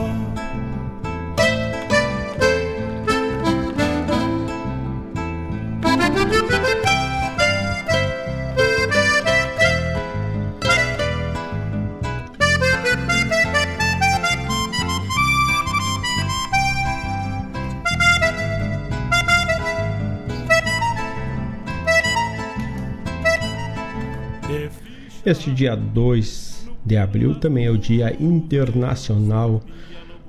[25.24, 29.62] Este dia 2 de abril também é o Dia Internacional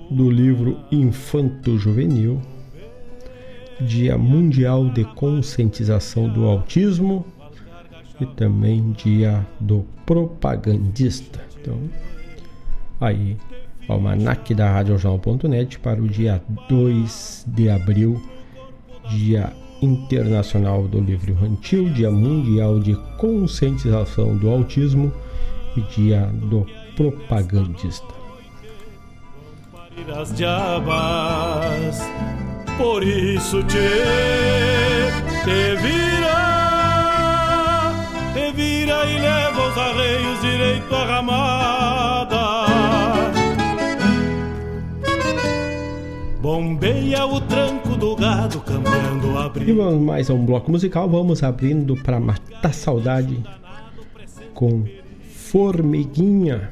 [0.09, 2.39] do Livro Infanto Juvenil.
[3.81, 7.25] Dia Mundial de Conscientização do Autismo
[8.21, 11.43] e também Dia do Propagandista.
[11.59, 11.79] Então,
[13.01, 13.35] aí,
[13.89, 18.21] almanac da RadioJornal.net para o dia 2 de abril,
[19.09, 19.51] Dia
[19.83, 25.11] Internacional do Livro Infantil, Dia Mundial de Conscientização do Autismo
[25.75, 26.65] e Dia do
[26.95, 28.07] Propagandista.
[32.77, 33.77] Por isso te,
[35.43, 36.41] te vira,
[38.33, 42.63] te vira e leva os arreios direito à ramada.
[46.41, 51.41] Bombeia o tranco do gado cambiando a E vamos mais a um bloco musical, vamos
[51.41, 53.41] abrindo para matar saudade
[54.53, 54.83] com
[55.31, 56.69] Formiguinha.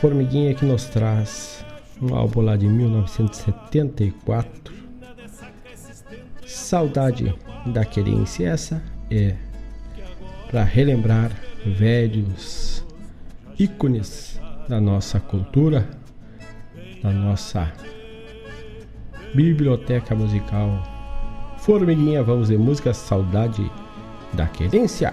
[0.00, 1.64] Formiguinha que nos traz
[2.00, 4.72] um álbum lá de 1974.
[6.46, 7.34] Saudade
[7.66, 8.80] da querência, essa
[9.10, 9.34] é
[10.48, 11.32] para relembrar
[11.66, 12.86] velhos
[13.58, 15.90] ícones da nossa cultura,
[17.02, 17.72] da nossa
[19.34, 20.82] biblioteca musical.
[21.58, 23.70] Formiguinha, vamos ver música Saudade
[24.32, 25.12] da Querência.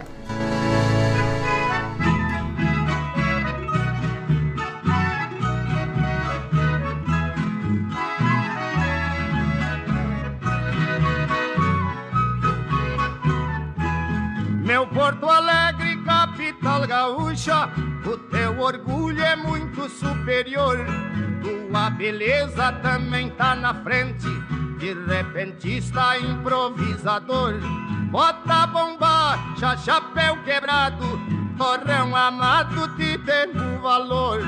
[16.90, 17.70] gaúcha,
[18.04, 20.78] o teu orgulho é muito superior.
[21.42, 24.28] Tua beleza também tá na frente,
[24.80, 27.56] de repentista improvisador.
[28.12, 31.06] Bota bombacha, chapéu quebrado,
[31.58, 34.42] torrão amado, te tendo valor.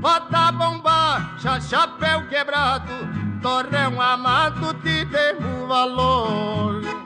[0.00, 2.92] Bota bombacha, chapéu quebrado,
[3.40, 7.03] torrão amado, te tendo valor.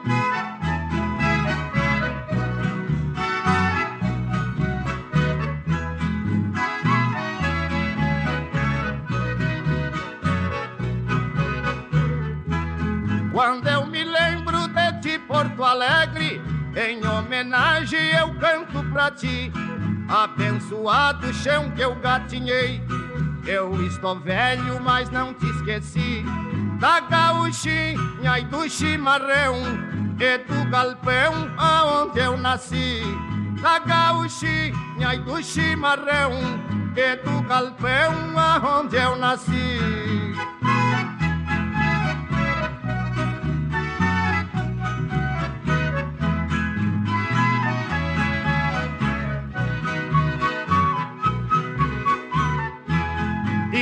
[13.38, 16.42] Quando eu me lembro de ti, Porto Alegre,
[16.74, 19.52] em homenagem eu canto pra ti.
[20.08, 22.82] Abençoado chão que eu gatinhei,
[23.46, 26.24] eu estou velho, mas não te esqueci.
[26.80, 29.54] Da gauchinha e do chimarrão,
[30.18, 33.02] e do galpão aonde eu nasci.
[33.62, 36.32] Da gauchinha e do chimarrão,
[36.96, 39.78] e do galpão aonde eu nasci.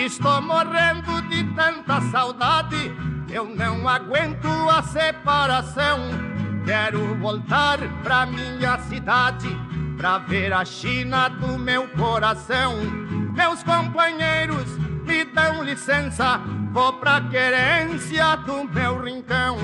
[0.06, 2.94] Estou morrendo de tanta saudade,
[3.28, 5.98] eu não aguento a separação.
[6.64, 9.48] Quero voltar pra minha cidade,
[9.96, 12.76] pra ver a China do meu coração.
[13.34, 16.40] Meus companheiros me dão licença,
[16.72, 19.56] vou pra querência do meu rincão.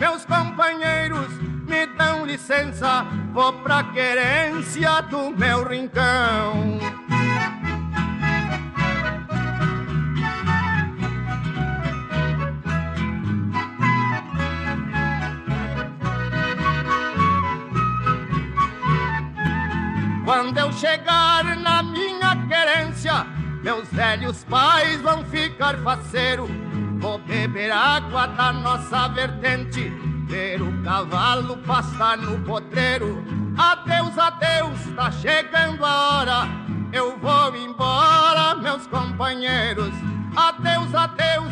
[0.00, 1.28] Meus companheiros
[1.68, 6.80] me dão licença, vou pra querência do meu rincão.
[20.32, 23.26] Quando eu chegar na minha querência,
[23.62, 26.48] meus velhos pais vão ficar faceiro.
[26.98, 29.90] Vou beber água da nossa vertente,
[30.26, 33.22] ver o cavalo passar no potreiro.
[33.58, 36.48] Adeus, adeus, tá chegando a hora.
[36.94, 39.92] Eu vou embora, meus companheiros.
[40.34, 41.51] Adeus, adeus,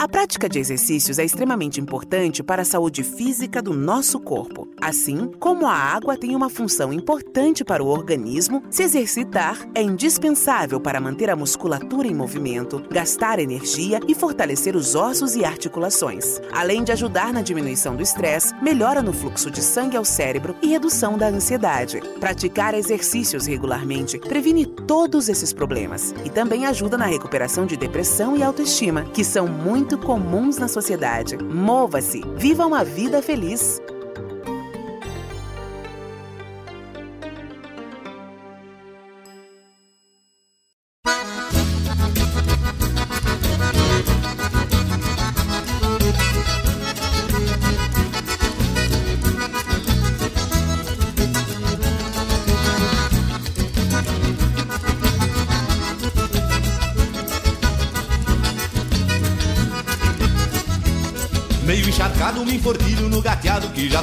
[0.00, 4.66] A prática de exercícios é extremamente importante para a saúde física do nosso corpo.
[4.80, 10.80] Assim como a água tem uma função importante para o organismo, se exercitar é indispensável
[10.80, 16.40] para manter a musculatura em movimento, gastar energia e fortalecer os ossos e articulações.
[16.50, 20.68] Além de ajudar na diminuição do estresse, melhora no fluxo de sangue ao cérebro e
[20.68, 22.00] redução da ansiedade.
[22.18, 28.42] Praticar exercícios regularmente previne todos esses problemas e também ajuda na recuperação de depressão e
[28.42, 31.36] autoestima, que são muito comuns na sociedade.
[31.38, 33.80] Mova-se, viva uma vida feliz.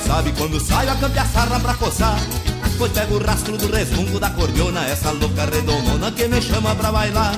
[0.08, 2.18] Sabe quando saio a campear sarra pra coçar.
[2.78, 6.92] Pois pego o rastro do resmungo da cordiona Essa louca redomona que me chama pra
[6.92, 7.38] bailar.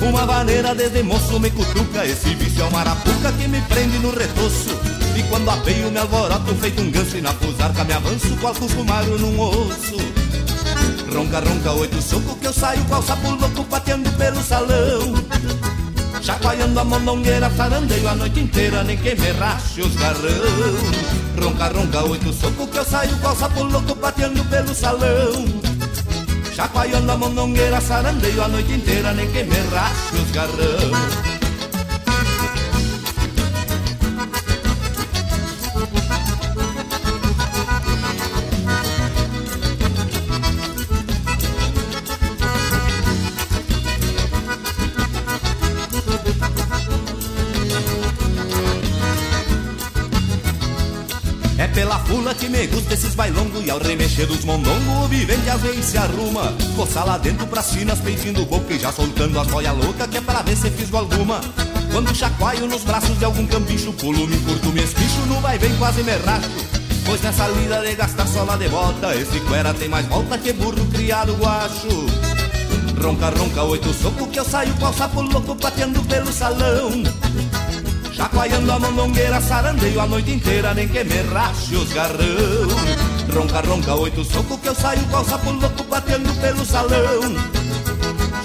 [0.00, 4.10] Uma vaneira desde moço me cutuca Esse vício é uma arapuca que me prende no
[4.10, 4.76] retoço.
[5.16, 8.84] E quando apeio me alvoroto feito um ganso E na fusarca me avanço qual cusco
[8.84, 9.96] magro num osso.
[11.14, 15.14] Ronca, ronca, oito soco que eu saio qual sapo louco pateando pelo salão.
[16.20, 21.11] Chacoalhando a mondongueira, sarandeio a noite inteira, nem quem me rache os garrão.
[21.42, 25.44] Ronca, ronca, oito soco que eu saio qual sapo louco pateando pelo salão.
[26.54, 31.31] Chacoalhando a mondongueira, sarandeio a noite inteira, nem quem me rache os garrão.
[52.32, 55.84] Fula que me gusta esses bailongos E ao remexer dos mondongos o vivente às vezes
[55.84, 56.52] se arruma.
[56.76, 60.20] Coça lá dentro pras chinas peitinho boca E já soltando a boia louca que é
[60.20, 61.40] para ver se fisgo alguma.
[61.92, 65.74] Quando chacoalho nos braços de algum cambicho Pulo, me curto, me espicho, no vai vem
[65.76, 66.48] quase me racho
[67.04, 70.86] Pois nessa lida de gastar sola de bota Esse cuera tem mais volta que burro
[70.86, 72.06] criado guacho.
[73.02, 77.02] Ronca, ronca, oito soco que eu saio o sapo louco pateando pelo salão
[78.22, 82.68] Chacoalhando a mondongueira, sarandeio a noite inteira, nem que me rache os garrão.
[83.34, 87.20] Ronca, ronca, oito soco que eu saio o sapo louco batendo pelo salão.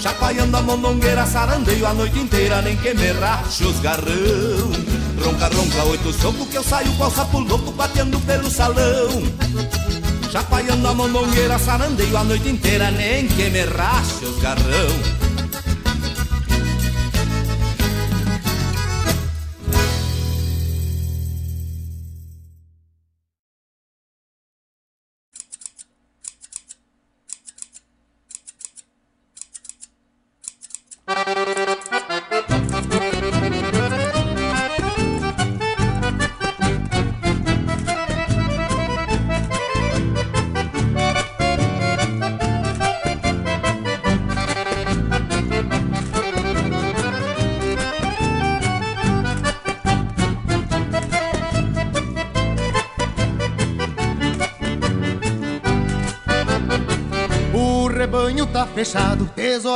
[0.00, 4.72] Chacoalhando a mondongueira, sarandeio a noite inteira, nem que me rache os garrão.
[5.24, 9.22] Ronca, ronca, oito soco que eu saio o sapo louco batendo pelo salão.
[10.32, 15.17] Chacoalhando a mondongueira, sarandeio a noite inteira, nem que me rache os garrão.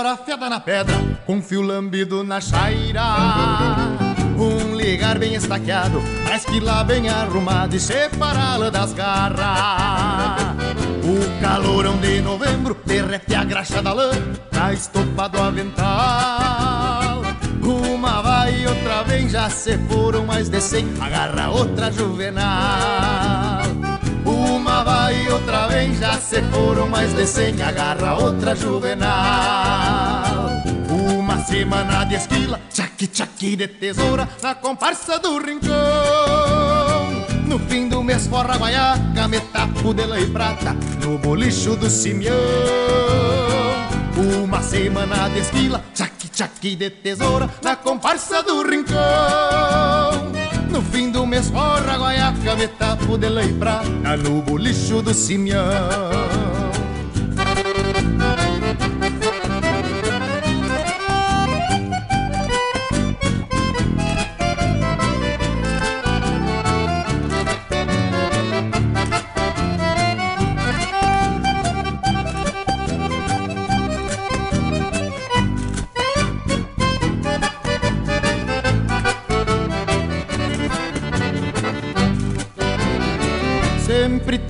[0.06, 0.94] Afiada na pedra,
[1.26, 3.02] com fio lambido na chaira.
[4.36, 10.42] Um ligar bem estaqueado, mas que lá bem arrumado e separá-la das garras.
[11.04, 14.10] O calorão de novembro derrete a graxa da lã,
[14.50, 17.22] tá estopado o avental.
[17.62, 23.21] Uma vai e outra vem, já se foram mais de cem, agarra outra juvenal.
[25.42, 29.02] Outra vem, já se foram mais de agarra outra juvenal.
[30.88, 35.72] Uma semana de esquila, tchaqui tchaqui de tesoura, na comparsa do rincão.
[37.48, 42.36] No fim do mês forra guaiaca, metapo de lã e prata, no bolicho do Simeão.
[44.44, 48.92] Uma semana de esquila, tchaqui tchaqui de tesoura, na comparsa do rincão.
[50.72, 56.61] No fim do mês forra guaiaca, metapo de lei prata no bolicho do Simeão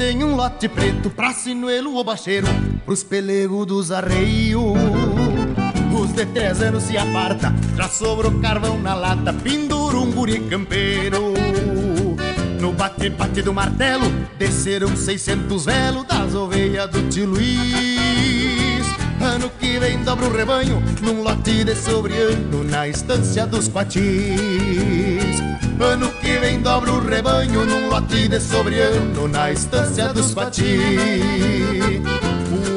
[0.03, 2.49] tem um lote preto pra sinuelo ou bacheiro,
[2.85, 4.75] pros pelegos dos arreios.
[5.97, 11.33] Os de três anos se aparta, já sobrou carvão na lata, pendura um guri campeiro.
[12.61, 18.82] No bate-bate do martelo, desceram 600 velos das ovelhas do tio Luiz.
[19.23, 25.41] Ano que vem dobra o rebanho, num lote de sobreano, na estância dos patins.
[25.81, 30.79] Ano que vem dobra o rebanho num lote de sobreano na estância dos Pati.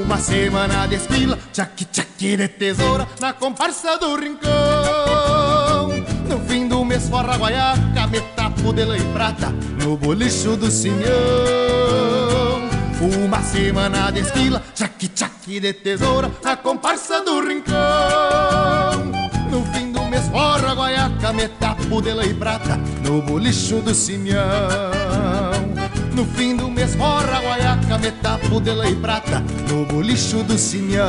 [0.06, 5.90] Uma semana de esquila, tchaqui tchaqui de tesoura na comparsa do rincão.
[6.28, 9.54] No fim do mês forra guaiaca, metapo de lã e prata
[9.84, 11.06] no bolicho do Simeão.
[13.24, 15.08] Uma semana de esquila, tchaqui
[15.46, 17.76] tchaqui de tesoura na comparsa do rincão.
[19.52, 24.42] No fim do mês forra guaiaca, metapo de e prata no bolicho do Simeão.
[26.16, 31.06] No fim do mês morra guaiaca, metapo de e prata no bolicho do Simeão.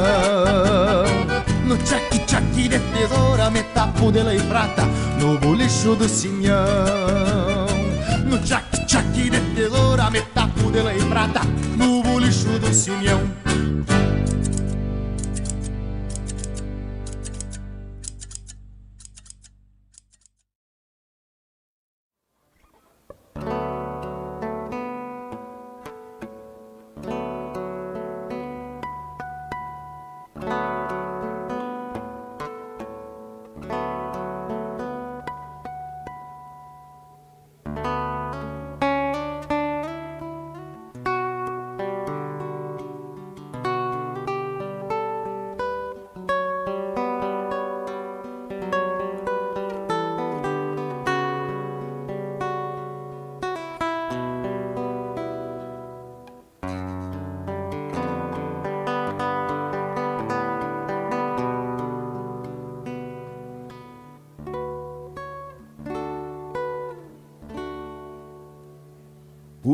[1.65, 4.83] No tchaqui de tesoura, metapo de e prata
[5.19, 7.67] no bolicho do Simeão.
[8.27, 11.41] No tchaqui de tesoura, metapo de e prata
[11.77, 13.46] no bolicho do Simeão.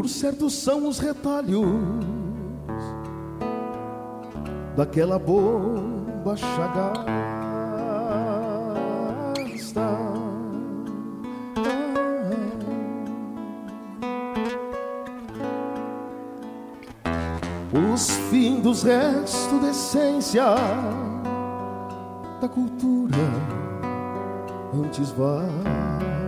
[0.03, 1.65] Por certo são os retalhos
[4.77, 7.07] daquela bomba chagada
[17.73, 20.47] os findos restos de essência
[22.41, 23.19] da cultura
[24.74, 26.22] antes vasta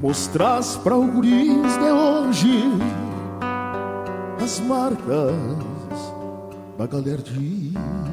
[0.00, 2.72] Mostras para o guris de hoje
[4.42, 5.32] as marcas
[6.76, 8.11] da galerdia.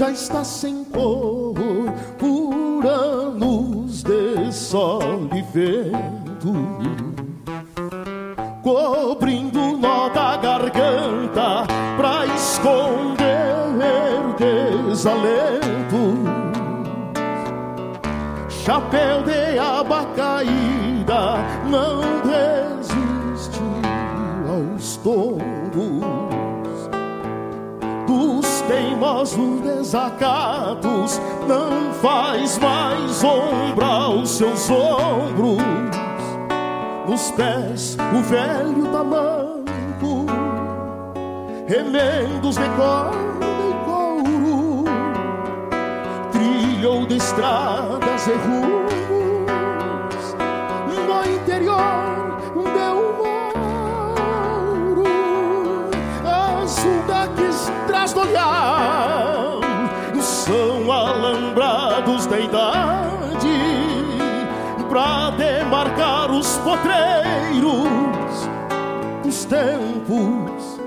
[0.00, 1.52] Já está sem cor
[2.18, 6.54] por anos de sol e vento,
[8.62, 11.66] cobrindo nó da garganta
[11.98, 13.40] pra esconder
[14.38, 16.16] desalento.
[18.48, 21.36] Chapéu de aba caída
[21.68, 21.99] não
[29.90, 31.20] desacatos.
[31.48, 35.58] Não faz mais ombro aos seus ombros.
[37.08, 40.26] Nos pés, o velho tamanco,
[41.66, 44.84] remendos de corda e couro,
[46.30, 48.90] trilhou de estradas e rumos
[50.86, 53.10] no interior de um
[56.60, 58.49] azul daqueles traz do olhar,
[62.50, 67.88] alambrados da idade pra demarcar os potreiros
[69.22, 70.80] dos tempos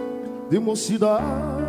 [0.50, 1.63] de mocidade.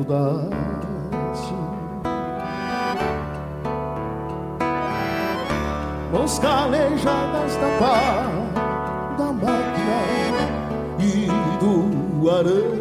[0.00, 0.48] Alto da
[6.12, 8.28] mãos calejadas da pá
[9.16, 10.44] da máquina
[10.98, 11.28] e
[11.60, 12.80] do arame.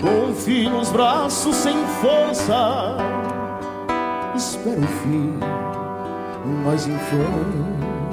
[0.00, 2.96] Com fio nos braços sem força,
[6.64, 8.09] mais infame.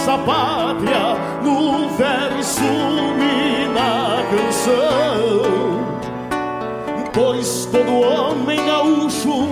[0.00, 5.90] Nossa pátria no verso e na canção.
[7.12, 9.48] Pois todo homem gaúcho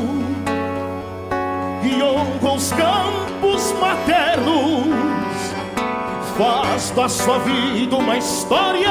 [1.83, 4.87] guiou com os campos maternos,
[6.39, 8.89] faz da sua vida uma história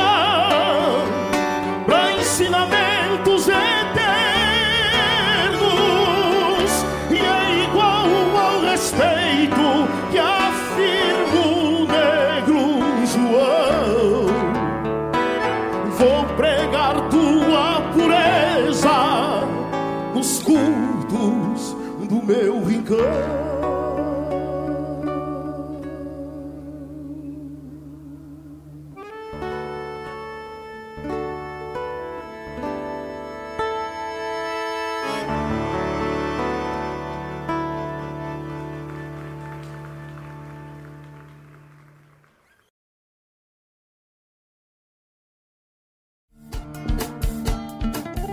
[1.88, 3.27] para ensinamentos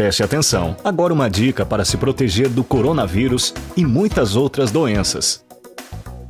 [0.00, 0.74] Preste atenção.
[0.82, 5.44] Agora uma dica para se proteger do coronavírus e muitas outras doenças.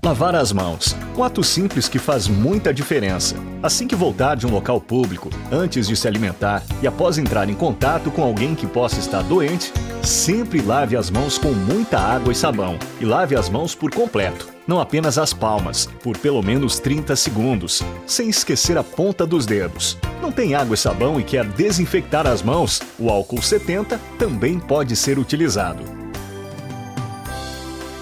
[0.05, 0.97] Lavar as mãos.
[1.17, 3.37] Um ato simples que faz muita diferença.
[3.63, 7.55] Assim que voltar de um local público, antes de se alimentar e após entrar em
[7.55, 9.73] contato com alguém que possa estar doente,
[10.03, 12.77] sempre lave as mãos com muita água e sabão.
[13.01, 17.83] E lave as mãos por completo, não apenas as palmas, por pelo menos 30 segundos,
[18.07, 19.99] sem esquecer a ponta dos dedos.
[20.23, 22.81] Não tem água e sabão e quer desinfectar as mãos?
[22.97, 25.83] O álcool 70 também pode ser utilizado.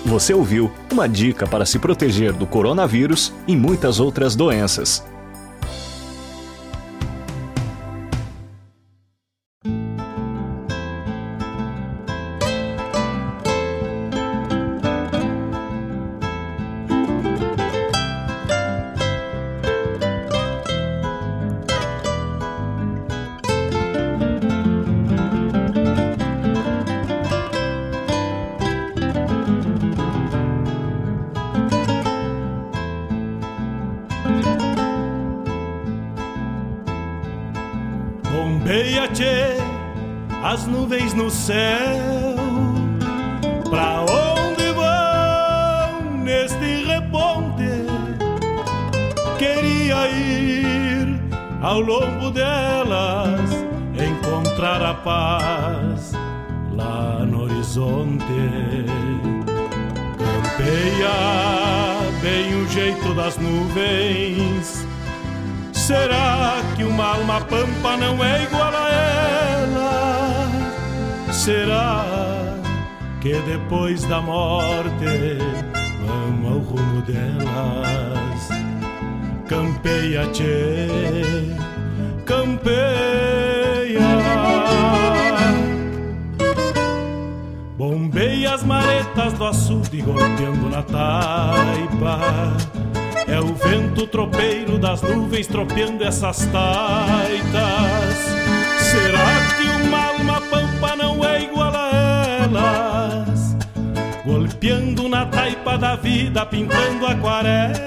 [0.05, 5.03] Você ouviu uma dica para se proteger do coronavírus e muitas outras doenças.
[95.49, 98.19] Das nuvens tropeando essas taitas.
[98.79, 101.91] Será que uma alma pampa não é igual a
[102.43, 103.57] elas?
[104.25, 107.79] Golpeando na taipa da vida, pintando aquarelas.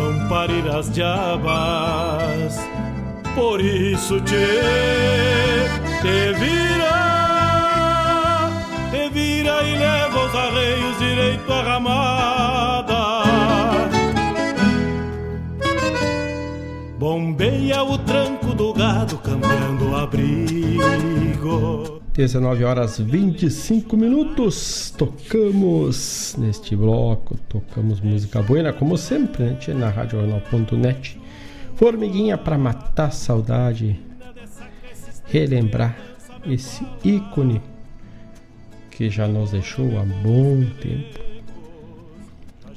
[0.00, 2.58] vão parir as diabas.
[3.34, 4.46] Por isso te,
[6.02, 7.00] te vira,
[8.90, 13.22] te vira e leva os arreios direito à ramada.
[16.98, 21.99] Bombeia o tranco do gado cambiando o abrigo.
[22.14, 24.92] 19 horas 25 minutos.
[24.96, 29.58] Tocamos neste bloco, tocamos música boa, como sempre, né?
[29.74, 31.20] na RadioJornal.net.
[31.76, 33.98] Formiguinha para matar saudade,
[35.26, 35.96] relembrar
[36.44, 37.62] esse ícone
[38.90, 41.20] que já nos deixou há bom tempo.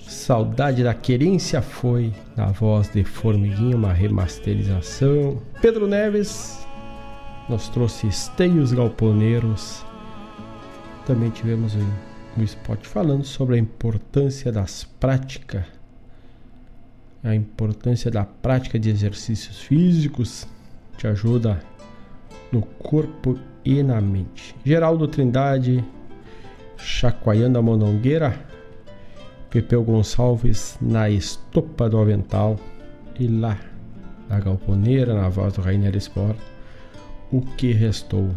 [0.07, 5.41] Saudade da Querência foi na voz de Formiguinha, uma remasterização.
[5.59, 6.62] Pedro Neves
[7.49, 9.85] nos trouxe Esteios Galponeiros.
[11.05, 15.65] Também tivemos um spot falando sobre a importância das práticas,
[17.23, 20.47] a importância da prática de exercícios físicos,
[20.97, 21.61] te ajuda
[22.51, 24.55] no corpo e na mente.
[24.63, 25.83] Geraldo Trindade,
[26.77, 28.39] chacoalhando a monongueira,
[29.49, 32.57] Pepeu Gonçalves na estopa do avental
[33.19, 33.59] e lá
[34.27, 36.37] na galponeira, na voz do Rainer Sport,
[37.33, 38.29] o que restou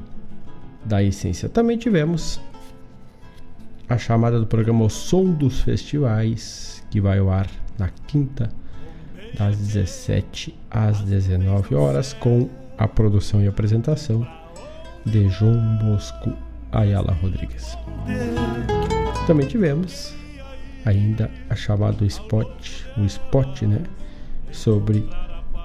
[0.82, 1.50] da essência.
[1.50, 2.40] Também tivemos
[3.86, 7.46] a chamada do programa O Som dos Festivais, que vai ao ar
[7.78, 8.48] na quinta,
[9.36, 12.48] das 17 às 19 horas, com
[12.78, 14.26] a produção e apresentação
[15.04, 16.32] de João Bosco
[16.72, 17.76] Ayala Rodrigues.
[19.26, 20.14] Também tivemos
[20.86, 23.82] ainda a chamada spot, o spot, né,
[24.52, 25.06] sobre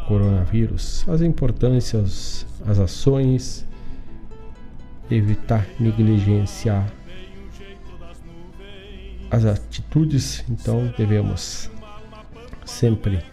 [0.08, 3.66] coronavírus, as importâncias, as ações,
[5.10, 6.92] evitar negligenciar
[9.30, 11.72] as atitudes, então devemos
[12.66, 13.24] sempre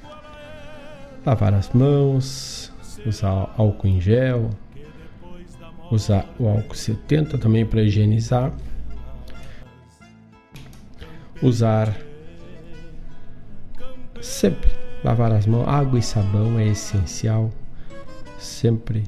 [1.26, 2.72] lavar as mãos,
[3.04, 4.50] usar álcool em gel,
[5.90, 8.52] usar o álcool 70 também para higienizar,
[11.42, 11.94] usar
[14.20, 14.70] sempre
[15.02, 17.50] lavar as mãos, água e sabão é essencial,
[18.38, 19.04] sempre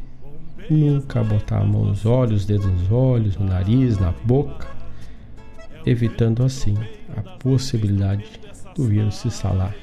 [0.71, 4.67] nunca botar a mão nos olhos, dedos nos olhos, no nariz, na boca,
[5.85, 6.77] evitando assim
[7.17, 8.25] a possibilidade
[8.75, 9.75] do vírus se instalar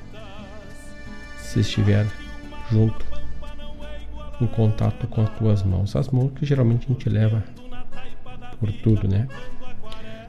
[1.47, 2.05] se estiver
[2.72, 3.05] junto
[4.41, 5.95] em contato com as tuas mãos.
[5.95, 7.43] As mãos que geralmente a gente leva
[8.59, 9.27] por tudo, né?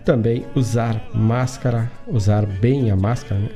[0.05, 3.51] Também usar máscara, usar bem a máscara, né?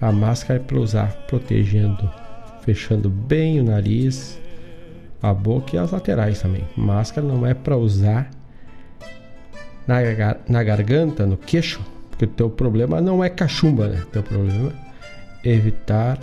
[0.00, 2.10] A máscara é para usar protegendo,
[2.62, 4.38] fechando bem o nariz,
[5.30, 6.64] a boca e as laterais também.
[6.76, 8.30] Máscara não é para usar
[9.86, 9.96] na,
[10.48, 11.80] na garganta, no queixo,
[12.10, 14.02] porque o teu problema não é cachumba, né?
[14.02, 14.72] O teu problema
[15.44, 16.18] é evitar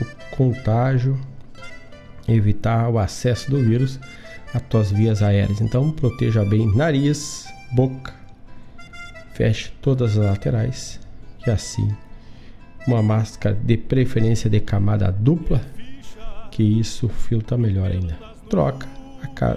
[0.00, 1.18] o contágio
[2.26, 4.00] evitar o acesso do vírus
[4.52, 5.60] às tuas vias aéreas.
[5.60, 8.14] Então, proteja bem nariz, boca,
[9.34, 11.00] feche todas as laterais
[11.46, 11.94] e assim
[12.86, 15.60] uma máscara de preferência de camada dupla,
[16.50, 18.33] que isso filtra melhor ainda.
[18.48, 18.88] Troca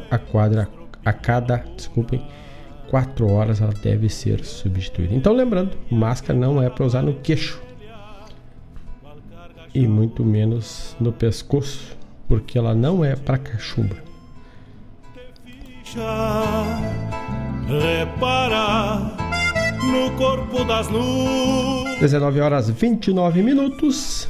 [0.09, 0.67] a, quadra
[1.05, 2.25] a cada, desculpem,
[2.89, 5.13] 4 horas ela deve ser substituída.
[5.13, 7.61] Então lembrando, máscara não é para usar no queixo
[9.73, 11.95] e muito menos no pescoço
[12.27, 13.95] porque ela não é para cachumba.
[17.67, 19.15] Reparar
[19.83, 21.99] no corpo das nuvens.
[21.99, 24.27] 19 horas 29 minutos.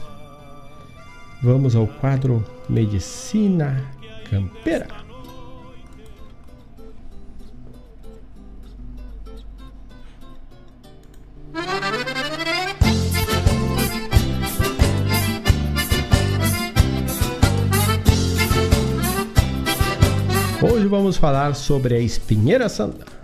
[1.42, 3.97] Vamos ao quadro Medicina
[4.30, 4.88] Campeira.
[20.62, 23.17] Hoje vamos falar sobre a espinheira santa.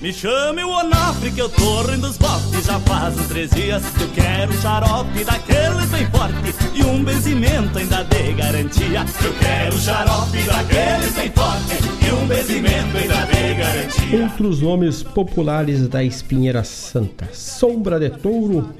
[0.00, 3.82] Me chame o Onofre que eu tô rindo dos botes Já faz uns três dias
[3.96, 6.54] que eu quero xarope daquele bem forte.
[6.74, 9.04] E um benzimento ainda de garantia.
[9.24, 12.06] Eu quero xarope daquele bem forte.
[12.06, 14.22] E um benzimento ainda de garantia.
[14.22, 17.28] Outros nomes populares da espinheira santa.
[17.32, 18.72] Sombra de touro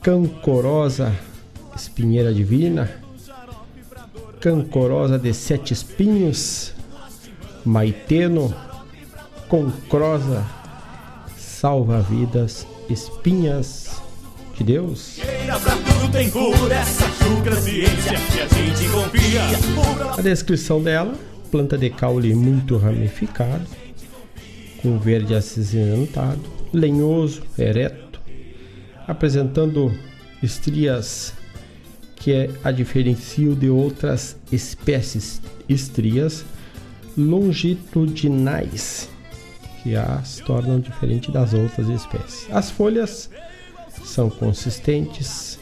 [0.00, 1.12] Cancorosa
[1.78, 2.90] espinheira divina,
[4.40, 6.74] cancorosa de sete espinhos,
[7.64, 8.52] maiteno,
[9.48, 10.44] concrosa,
[11.36, 14.02] salva-vidas, espinhas
[14.54, 15.18] de Deus.
[20.16, 21.14] A descrição dela:
[21.50, 23.66] planta de caule muito ramificado,
[24.82, 26.40] com verde acinzentado,
[26.72, 28.20] lenhoso, ereto,
[29.06, 29.92] apresentando
[30.42, 31.32] estrias
[32.16, 35.40] que é a diferencio de outras espécies.
[35.68, 36.44] Estrias
[37.16, 39.08] longitudinais
[39.88, 42.46] que as tornam diferente das outras espécies.
[42.50, 43.30] As folhas
[44.04, 45.58] são consistentes,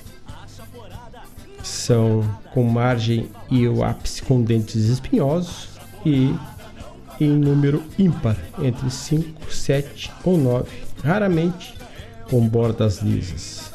[1.62, 5.69] são com margem e o ápice com dentes espinhosos
[6.05, 6.35] e
[7.20, 10.69] em número ímpar, entre 5, 7 ou 9,
[11.05, 11.74] raramente
[12.28, 13.73] com bordas lisas.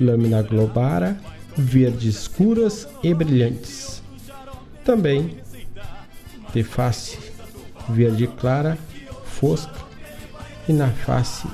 [0.00, 1.18] Lâmina globara,
[1.56, 4.00] verde escuras e brilhantes.
[4.84, 5.36] Também
[6.54, 7.18] de face
[7.88, 8.78] verde clara,
[9.38, 9.78] fosca
[10.68, 11.46] e na face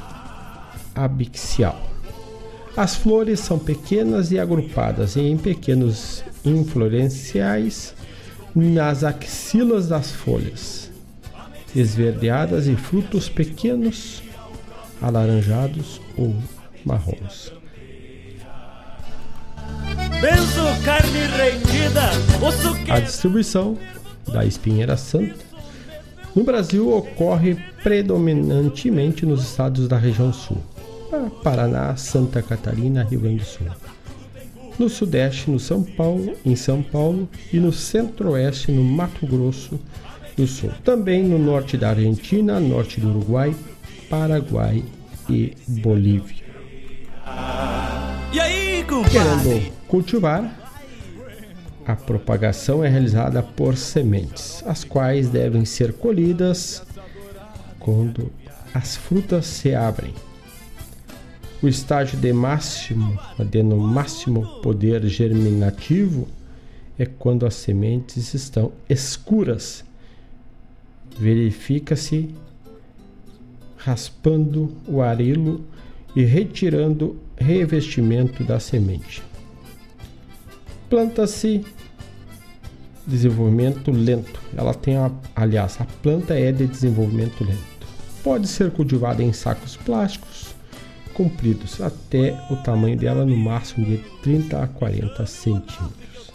[0.95, 1.81] abixial.
[2.77, 7.95] As flores são pequenas e agrupadas em pequenos inflorescenciais
[8.55, 10.91] nas axilas das folhas,
[11.75, 14.23] esverdeadas e frutos pequenos,
[15.01, 16.35] alaranjados ou
[16.85, 17.53] marrons.
[22.89, 23.79] A distribuição
[24.33, 25.54] da espinheira santa
[26.35, 30.59] no Brasil ocorre predominantemente nos estados da região sul.
[31.43, 33.67] Paraná, Santa Catarina, Rio Grande do Sul.
[34.79, 39.79] No sudeste, no São Paulo, em São Paulo e no centro-oeste, no Mato Grosso
[40.37, 40.71] do Sul.
[40.83, 43.55] Também no norte da Argentina, norte do Uruguai,
[44.11, 44.83] Paraguai
[45.31, 46.45] e Bolívia.
[48.33, 50.64] E aí, Querendo cultivar,
[51.87, 56.83] a propagação é realizada por sementes, as quais devem ser colhidas
[57.79, 58.33] quando
[58.73, 60.15] as frutas se abrem.
[61.63, 63.19] O estágio de máximo,
[63.51, 66.27] de no máximo poder germinativo,
[66.99, 69.85] é quando as sementes estão escuras.
[71.19, 72.35] Verifica-se
[73.77, 75.65] raspando o arilo
[76.17, 79.23] e retirando revestimento da semente.
[80.95, 81.67] Planta-se
[83.05, 84.41] desenvolvimento lento.
[84.57, 87.89] Ela tem, a, aliás, a planta é de desenvolvimento lento.
[88.23, 90.55] Pode ser cultivada em sacos plásticos
[91.13, 96.31] compridos até o tamanho dela no máximo de 30 a 40 centímetros.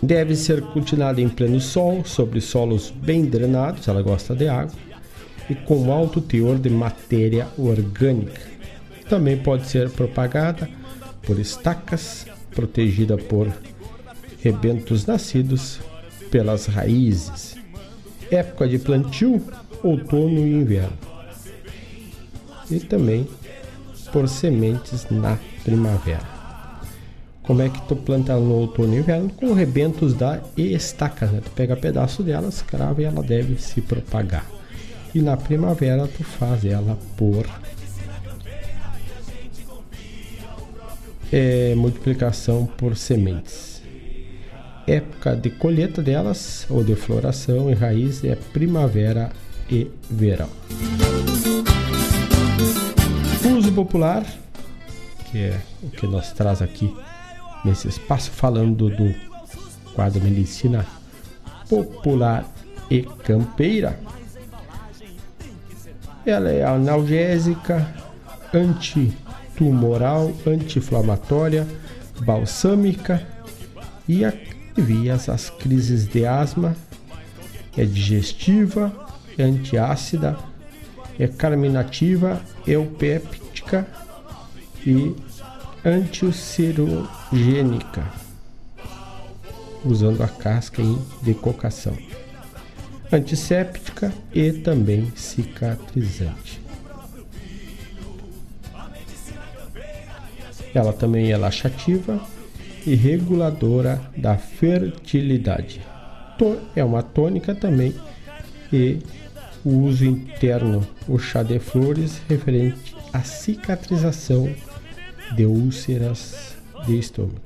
[0.00, 4.76] Deve ser cultivada em pleno sol, sobre solos bem drenados, ela gosta de água,
[5.50, 8.40] e com alto teor de matéria orgânica.
[9.08, 10.70] Também pode ser propagada
[11.26, 13.52] por estacas, protegida por
[14.42, 15.80] rebentos nascidos
[16.30, 17.56] pelas raízes.
[18.30, 19.42] Época de plantio,
[19.82, 20.98] outono e inverno.
[22.70, 23.28] E também
[24.12, 26.34] por sementes na primavera.
[27.42, 29.28] Como é que tu planta no outono e inverno?
[29.30, 31.40] Com rebentos da estaca, né?
[31.44, 34.46] Tu pega pedaço delas, crava e ela deve se propagar.
[35.14, 37.46] E na primavera tu faz ela por
[41.36, 43.82] é, multiplicação por sementes.
[44.86, 49.32] Época de colheita delas ou de floração e raiz é primavera
[49.68, 50.48] e verão.
[53.58, 54.24] Uso popular,
[55.32, 56.94] que é o que nós traz aqui
[57.64, 59.12] nesse espaço falando do
[59.92, 60.86] quadro Medicina
[61.68, 62.48] Popular
[62.88, 63.98] e Campeira.
[66.24, 67.92] Ela é analgésica,
[69.54, 71.66] antitumoral, anti-inflamatória,
[72.24, 73.26] balsâmica
[74.08, 76.74] e alivia as crises de asma,
[77.76, 78.92] é digestiva,
[79.38, 80.36] é antiácida,
[81.18, 83.86] é carminativa, eupéptica
[84.86, 85.14] e
[85.84, 88.04] anticerogênica,
[89.84, 91.96] usando a casca em decocação,
[93.12, 96.63] antisséptica e também cicatrizante.
[100.74, 102.20] Ela também é laxativa
[102.84, 105.80] e reguladora da fertilidade.
[106.74, 107.94] É uma tônica também
[108.72, 108.98] e
[109.64, 114.52] o uso interno, o chá de flores referente à cicatrização
[115.34, 117.40] de úlceras de estômago.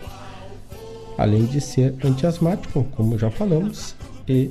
[1.16, 3.94] Além de ser antiasmático, como já falamos,
[4.26, 4.50] e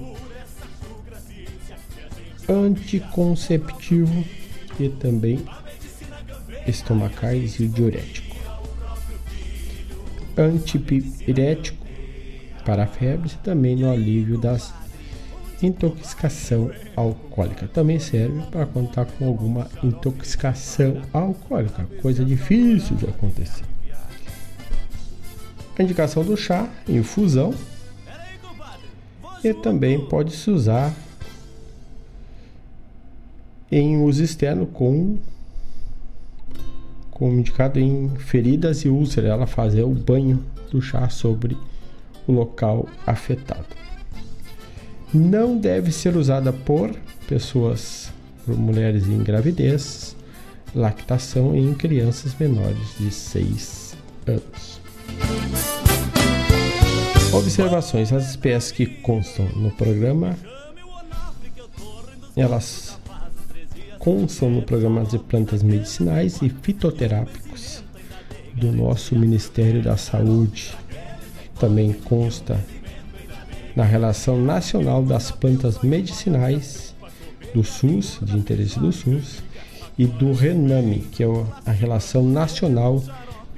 [2.47, 4.23] anticonceptivo
[4.79, 5.43] e também
[6.65, 8.26] estomacais e diurético.
[10.37, 11.85] Antipirético
[12.65, 14.73] para febres e também no alívio das
[15.61, 17.67] intoxicação alcoólica.
[17.67, 23.63] Também serve para contar com alguma intoxicação alcoólica, coisa difícil de acontecer.
[25.77, 27.53] A indicação do chá, infusão,
[29.43, 30.93] e também pode se usar
[33.71, 35.17] em uso externo com
[37.17, 41.57] como indicado em feridas e úlceras, ela fazer o banho do chá sobre
[42.27, 43.65] o local afetado.
[45.11, 46.91] Não deve ser usada por
[47.27, 48.11] pessoas,
[48.45, 50.15] por mulheres em gravidez,
[50.75, 54.79] lactação em crianças menores de 6 anos.
[57.33, 60.37] Observações: as espécies que constam no programa,
[62.35, 62.96] elas
[64.07, 67.83] constam no programa de plantas medicinais e fitoterápicos
[68.53, 70.73] do nosso Ministério da Saúde.
[71.59, 72.57] Também consta
[73.75, 76.95] na relação nacional das plantas medicinais
[77.53, 79.43] do SUS, de interesse do SUS,
[79.97, 81.27] e do RENAME, que é
[81.65, 83.03] a relação nacional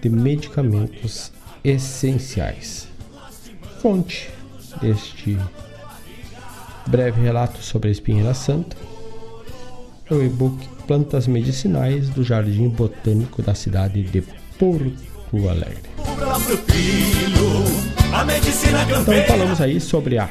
[0.02, 1.32] de medicamentos
[1.64, 2.88] essenciais.
[3.84, 4.32] Fonte
[4.82, 5.38] deste
[6.88, 8.89] breve relato sobre a espinheira santa
[10.10, 14.24] é o e-book Plantas Medicinais do Jardim Botânico da cidade de
[14.58, 15.90] Porto Alegre.
[19.02, 20.30] Então falamos aí sobre a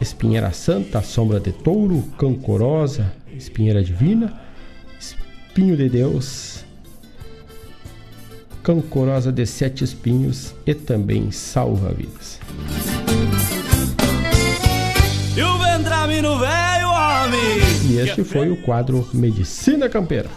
[0.00, 4.40] espinheira santa, sombra de touro, cancorosa, espinheira divina,
[4.98, 6.64] espinho de Deus,
[8.62, 12.40] cancorosa de sete espinhos e também salva-vidas.
[15.36, 17.67] E o vendrame no velho homem.
[17.88, 20.28] E este foi o quadro Medicina Campeira.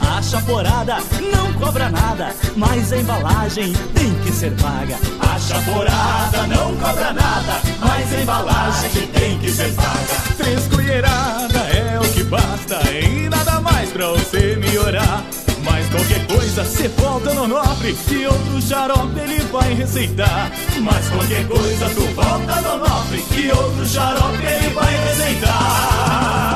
[0.00, 0.98] A chaporada
[1.32, 4.98] não cobra nada, mas a embalagem tem que ser paga.
[5.18, 10.34] A chaporada não cobra nada, mas a embalagem tem que ser paga.
[10.36, 15.24] Três colheradas é o que basta e nada mais pra você melhorar.
[15.64, 20.52] Mas qualquer coisa cê volta no Nofre e outro xarope ele vai receitar.
[20.82, 26.49] Mas qualquer coisa tu volta no Nofre e outro xarope ele vai receitar.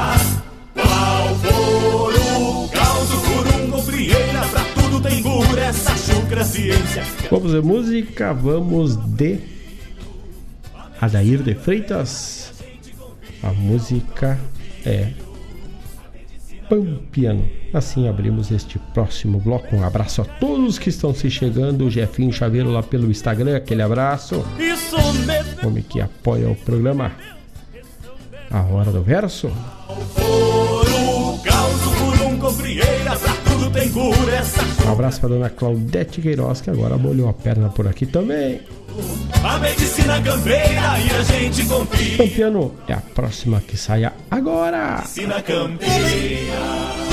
[5.05, 5.23] Tem
[5.63, 7.03] essa chucra ciência.
[7.31, 9.39] Vamos de música, vamos de
[10.99, 12.55] Adair de Freitas.
[13.43, 14.39] A música
[14.85, 15.11] é
[16.71, 17.47] Pampiano.
[17.75, 19.77] Assim abrimos este próximo bloco.
[19.77, 21.85] Um abraço a todos que estão se chegando.
[21.85, 24.43] O Jefinho Chaveiro lá pelo Instagram, aquele abraço.
[24.59, 25.69] Isso mesmo.
[25.69, 27.13] Homem que apoia o programa.
[28.51, 29.53] A hora do verso.
[33.91, 37.87] Pra cura, essa Um abraço para dona Claudete Queiroz, que agora molhou a perna por
[37.87, 38.61] aqui também.
[39.43, 42.17] A medicina campeira e a gente confia.
[42.17, 44.99] Pampiano é a próxima que saia agora.
[44.99, 47.04] Medicina campeira.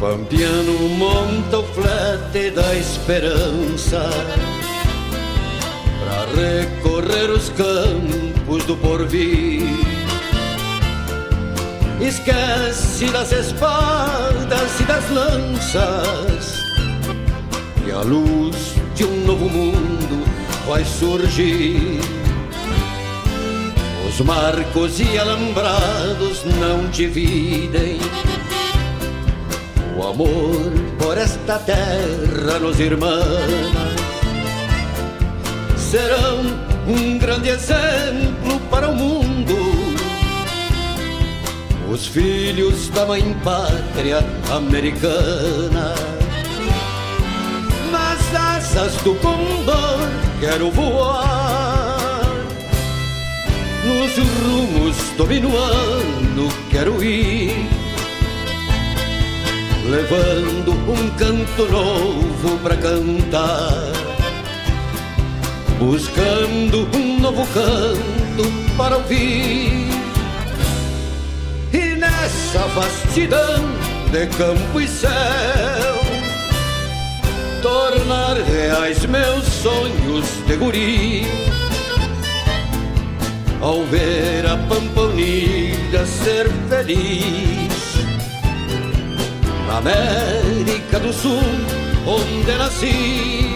[0.00, 4.08] Pampiano monta o flete da esperança
[6.00, 9.62] Pra recorrer os campos do porvir.
[12.00, 16.62] Esquece das espadas e das lanças
[17.86, 20.24] E a luz de um novo mundo
[20.66, 22.00] vai surgir.
[24.08, 27.98] Os marcos e alambrados não dividem
[30.00, 33.22] o amor por esta terra nos irmãs
[35.76, 36.40] serão
[36.86, 39.54] um grande exemplo para o mundo.
[41.92, 45.94] Os filhos da mãe pátria americana.
[47.90, 49.98] Nas asas do condor
[50.40, 52.20] quero voar.
[53.84, 57.69] Nos rumos do minuano quero ir
[59.90, 63.92] levando um canto novo pra cantar,
[65.80, 69.88] buscando um novo canto para ouvir.
[71.72, 73.64] E nessa vastidão
[74.12, 75.10] de campo e céu,
[77.60, 81.26] tornar reais meus sonhos de guri.
[83.60, 87.79] Ao ver a Pampa Unida ser feliz
[89.78, 91.40] América do Sul,
[92.06, 93.49] onde nasci.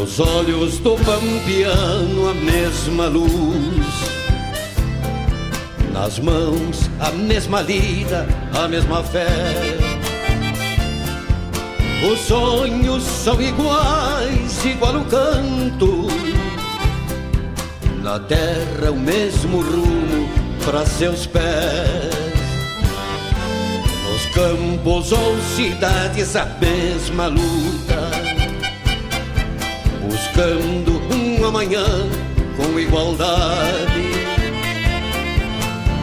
[0.00, 3.86] Nos olhos do pampiano a mesma luz.
[5.92, 9.26] Nas mãos a mesma lida, a mesma fé.
[12.10, 16.06] Os sonhos são iguais, igual o canto.
[18.02, 20.30] Na terra o mesmo rumo
[20.64, 21.44] para seus pés.
[24.08, 28.29] Nos campos ou cidades a mesma luta
[30.20, 31.84] buscando um amanhã
[32.56, 34.10] com igualdade.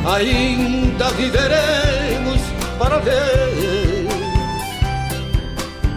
[0.06, 2.42] Ainda viveremos
[2.80, 4.08] para ver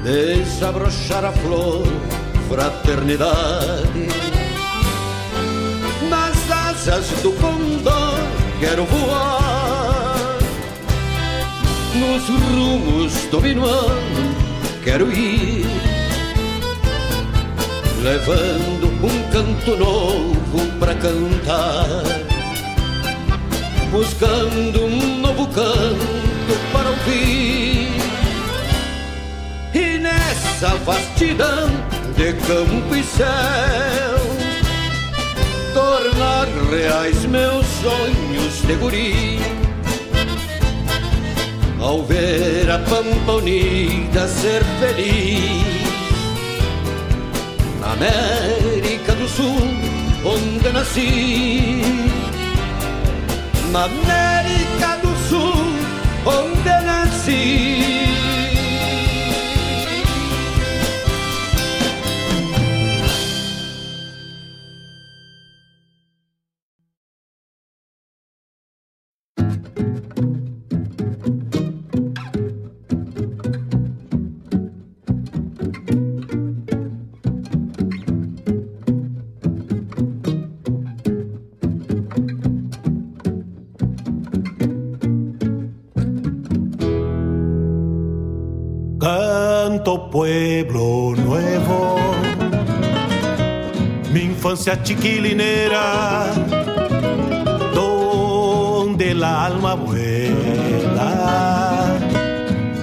[0.05, 1.87] desabrochar a flor,
[2.49, 4.09] fraternidade.
[6.09, 8.19] Nas asas do condor
[8.59, 10.39] quero voar,
[11.95, 14.35] nos rumos do minuano
[14.83, 15.90] quero ir
[18.03, 21.87] levando um canto novo para cantar,
[23.91, 27.91] buscando um novo canto para ouvir.
[29.75, 31.69] E nessa vastidão
[32.17, 34.19] de campo e céu,
[35.75, 39.39] tornar reais meus sonhos de guri.
[41.79, 45.90] Ao ver a pampa unida ser feliz
[48.01, 49.61] América do Sul,
[50.25, 51.83] onde nasci.
[53.73, 55.00] Na América
[94.83, 96.27] chiquilinera,
[97.75, 101.09] donde la alma vuela,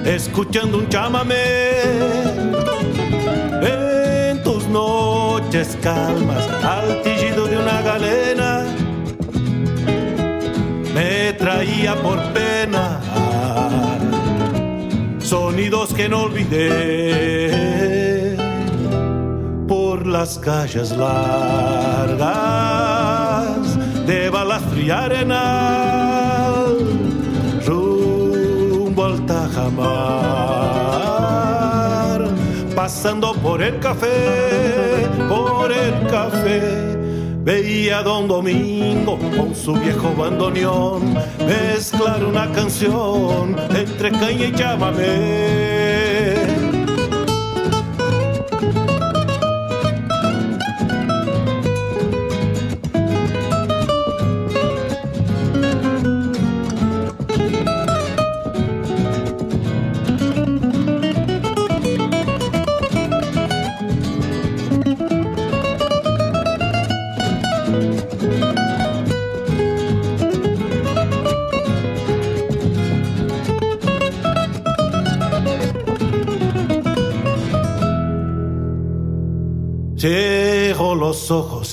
[0.06, 1.82] escuchando un chamamé
[3.62, 8.66] en tus noches calmas, al tillido de una galena,
[10.94, 13.00] me traía por pena
[15.20, 18.07] sonidos que no olvidé
[20.08, 22.08] las calles largas
[24.08, 26.78] de balastro y arenal
[27.66, 29.98] rumbo al Tajamar
[32.76, 36.98] pasando por el café por el café
[37.44, 41.14] Veía a Don Domingo con su viejo bandoneón
[41.48, 45.97] mezclar una canción entre caña y llámame.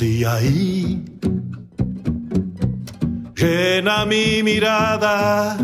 [0.03, 1.05] Y ahí.
[3.37, 5.57] Llena mi mirada,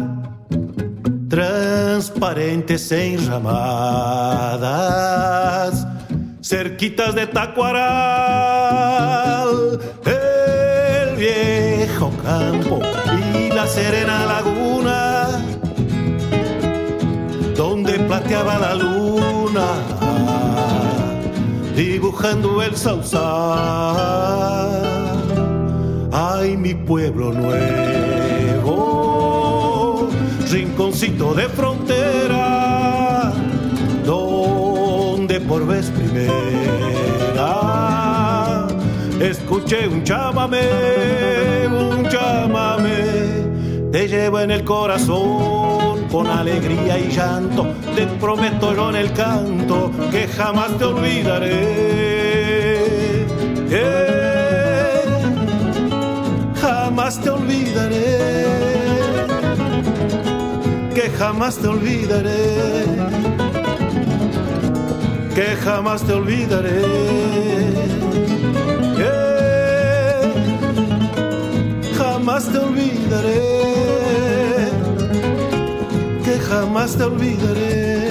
[1.28, 3.46] transparentes e enramadas,
[6.40, 7.80] cerquitas de Tacuaral,
[10.04, 12.80] el viejo campo
[13.38, 15.28] y la serena laguna,
[17.56, 20.09] donde plateaba la luna
[21.80, 23.16] dibujando el sausal.
[26.12, 28.76] Ay, mi pueblo nuevo,
[30.50, 33.32] rinconcito de frontera,
[34.04, 36.60] donde por vez primera
[39.18, 42.19] escuché un chamame, un chamame,
[43.92, 49.90] te llevo en el corazón con alegría y llanto, te prometo yo en el canto
[50.10, 51.90] que jamás te olvidaré.
[57.00, 58.44] jamás te olvidaré.
[60.94, 62.84] Que jamás te olvidaré.
[65.34, 66.82] que jamás te olvidaré.
[68.96, 69.12] Que
[71.96, 73.59] jamás te olvidaré.
[76.50, 78.10] Jamás te olvidaré.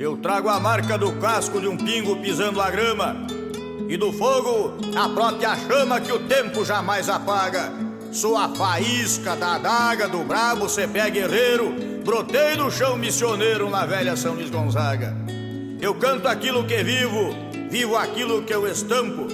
[0.00, 3.43] Eu trago a marca do casco de um pingo pisando a grama
[3.88, 7.72] e do fogo a própria chama que o tempo jamais apaga.
[8.12, 11.74] Sou a faísca da adaga do brabo cepé guerreiro,
[12.04, 15.16] brotei do chão missioneiro na velha São Luís Gonzaga.
[15.80, 17.34] Eu canto aquilo que vivo,
[17.68, 19.26] vivo aquilo que eu estampo,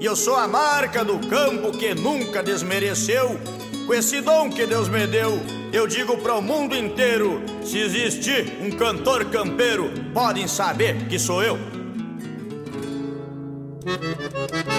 [0.00, 3.38] e eu sou a marca do campo que nunca desmereceu.
[3.86, 5.38] Com esse dom que Deus me deu,
[5.72, 11.42] eu digo para o mundo inteiro: se existir um cantor campeiro, podem saber que sou
[11.42, 11.81] eu.
[13.84, 14.71] Thank you.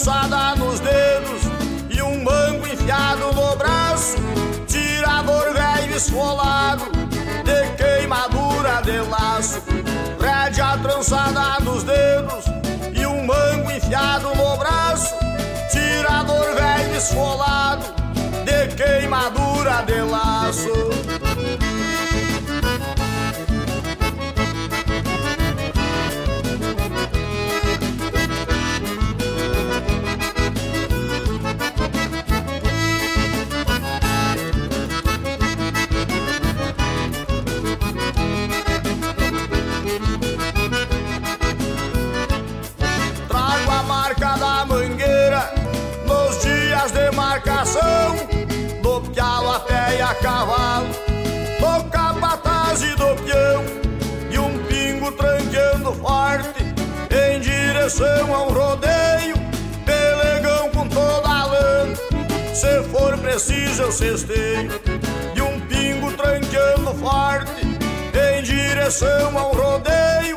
[0.00, 1.42] Trançada nos dedos
[1.90, 4.16] e um mango enfiado no braço,
[4.66, 6.84] tirador velho esfolado,
[7.44, 9.62] de queimadura de laço,
[10.18, 12.46] rédea trançada nos dedos
[12.94, 15.14] e um mango enfiado no braço,
[15.70, 17.84] tirador velho esfolado,
[18.46, 21.59] de queimadura de laço.
[57.90, 59.34] Direção a um rodeio,
[59.84, 61.94] pelegão com toda a lã,
[62.54, 64.70] se for preciso eu cesteio,
[65.34, 67.50] e um pingo tranqueando forte
[68.14, 70.36] em direção a um rodeio,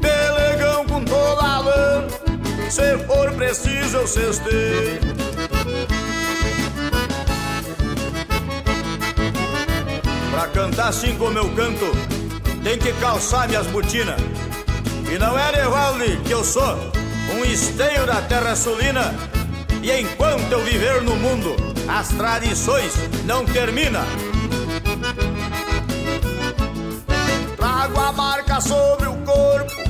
[0.00, 2.06] pelegão com toda a lã,
[2.70, 5.00] se for preciso eu cesteio.
[10.30, 11.90] Pra cantar assim como eu canto,
[12.62, 14.20] tem que calçar minhas botinas.
[15.12, 16.74] E não é Nevalde que eu sou,
[17.36, 19.14] um esteio da terra sulina.
[19.82, 21.54] E enquanto eu viver no mundo,
[21.86, 22.94] as tradições
[23.26, 24.06] não terminam.
[27.58, 29.82] Trago a marca sobre o corpo,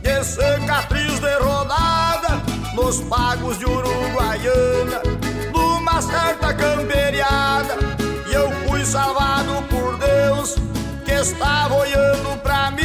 [0.00, 2.40] de cicatriz de rodada,
[2.74, 5.02] nos pagos de Uruguaiana,
[5.52, 7.76] numa certa camperiada.
[8.30, 10.56] E eu fui salvado por Deus,
[11.04, 12.79] que estava olhando pra mim,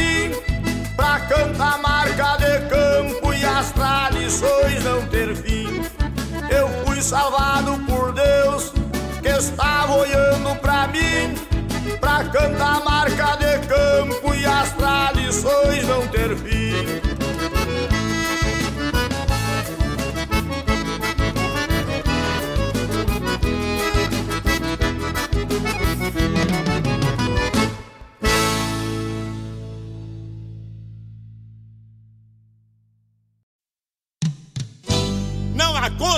[1.36, 5.82] pra cantar marca de campo e as tradições não ter fim.
[6.48, 8.72] Eu fui salvado por Deus,
[9.22, 11.34] que estava olhando pra mim,
[12.00, 17.05] pra cantar marca de campo e as tradições não ter fim.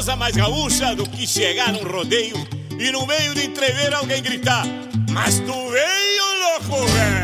[0.09, 2.37] Coisa mais gaúcha do que chegar num rodeio
[2.79, 4.65] e no meio de entrever alguém gritar:
[5.11, 7.18] Mas tu veio, louco velho!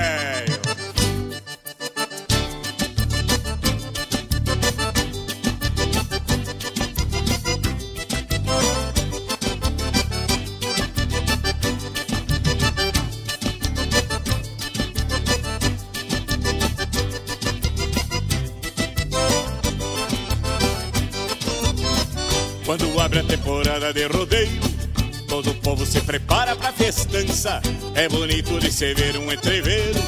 [23.54, 24.60] Temporada de rodeio,
[25.28, 27.62] todo o povo se prepara pra festança.
[27.94, 30.02] É bonito de se ver um entreveiro,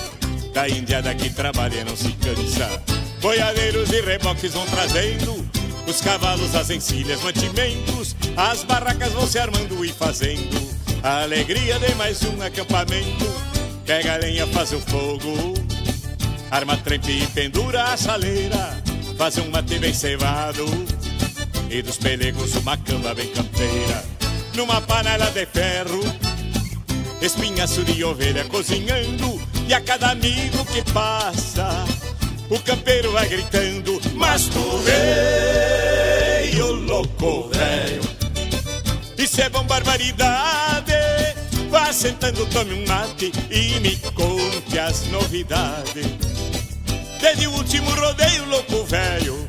[0.52, 2.82] da indiada que trabalha não se cansa.
[3.20, 5.48] Boiadeiros e reboques vão trazendo.
[5.86, 10.76] Os cavalos, as encilhas, mantimentos, as barracas vão se armando e fazendo.
[11.04, 13.32] A alegria de mais um acampamento.
[13.86, 15.54] Pega a lenha, faz o fogo,
[16.50, 18.82] arma trempe e pendura a chaleira,
[19.16, 20.64] faz um mate bem cevado
[21.70, 24.04] e dos pelegos uma cama bem campeira.
[24.54, 26.00] Numa panela de ferro,
[27.20, 31.84] espinhaço de ovelha cozinhando, e a cada amigo que passa,
[32.48, 38.02] o campeiro vai gritando: Mas tu veio, louco velho,
[39.18, 40.92] isso é bom barbaridade.
[41.68, 46.06] Vá sentando, tome um mate e me conte as novidades.
[47.20, 49.48] Desde o último rodeio, louco velho,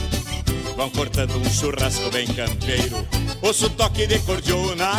[0.75, 3.07] Vão cortando um churrasco bem campeiro.
[3.41, 4.91] Ouço toque de cordiona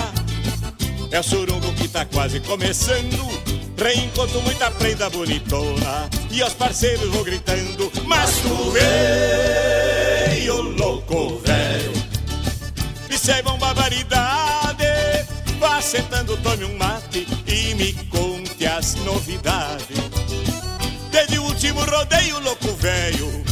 [1.11, 3.53] É o surungo que tá quase começando.
[3.77, 11.93] Reencontro muita prenda bonitona E aos parceiros vou gritando Mas tu veio, louco velho.
[13.11, 14.85] Isso é barbaridade
[15.59, 19.97] Vá sentando, tome um mate E me conte as novidades.
[21.11, 23.52] Desde o último rodeio, louco velho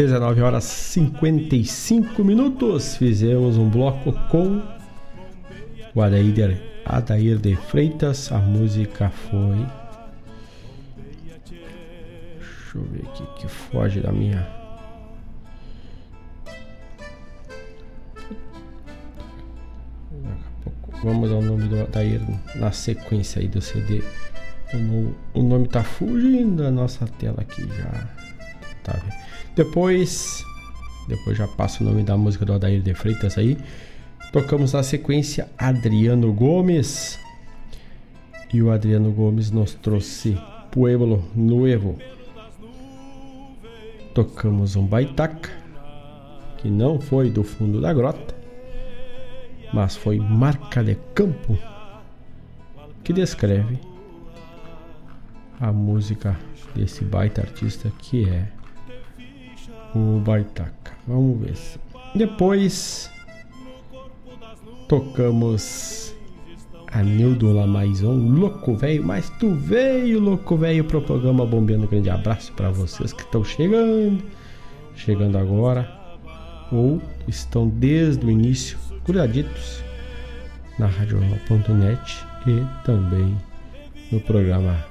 [0.00, 2.96] 19 horas 55 minutos.
[2.96, 4.62] Fizemos um bloco com
[5.94, 8.32] o Adair, Adair de Freitas.
[8.32, 9.66] A música foi.
[12.38, 14.48] Deixa eu ver aqui que foge da minha.
[21.02, 22.22] Vamos ao nome do Adair
[22.54, 24.02] na sequência aí do CD.
[24.72, 28.08] O nome, o nome tá fugindo da nossa tela aqui já.
[28.82, 29.29] Tá vendo?
[29.60, 30.42] Depois,
[31.06, 33.58] depois já passo o nome da música do Adair de Freitas aí.
[34.32, 37.20] Tocamos na sequência Adriano Gomes.
[38.54, 40.34] E o Adriano Gomes nos trouxe
[40.70, 41.98] Pueblo Nuevo.
[44.14, 45.50] Tocamos um baitaca,
[46.56, 48.34] que não foi do fundo da grota,
[49.74, 51.58] mas foi marca de campo,
[53.04, 53.78] que descreve
[55.60, 56.34] a música
[56.74, 58.48] desse baita artista que é
[59.94, 60.92] o Baitaca.
[61.06, 61.56] Vamos ver.
[62.14, 63.10] Depois
[64.88, 66.14] tocamos
[66.92, 71.84] Anildo Lamaison, louco velho, mas tu veio, louco velho, pro programa Bombeando.
[71.84, 74.22] Um grande abraço para vocês que estão chegando,
[74.96, 75.88] chegando agora,
[76.72, 79.82] ou estão desde o início, grudaditos
[80.78, 83.36] na radiojornal.net e também
[84.10, 84.89] no programa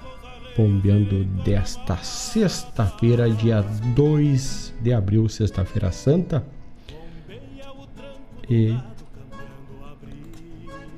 [0.60, 3.62] Bombeando desta sexta-feira, dia
[3.96, 6.44] 2 de abril, sexta-feira santa.
[8.50, 8.78] E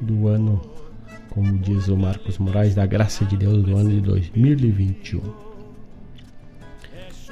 [0.02, 0.60] do ano,
[1.30, 5.22] como diz o Marcos Moraes, da graça de Deus do ano de 2021.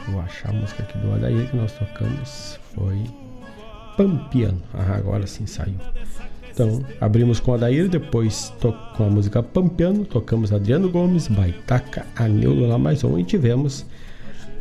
[0.10, 2.60] Vou achar a música aqui do Adair que nós tocamos.
[2.76, 3.06] Foi
[3.98, 4.62] Pampiano.
[4.76, 5.80] Ah, agora sim saiu.
[6.60, 8.54] Então, abrimos com Adair, depois
[8.98, 13.86] com a música Pampiano, tocamos Adriano Gomes, Baitaca, Aneulo Lamazon e tivemos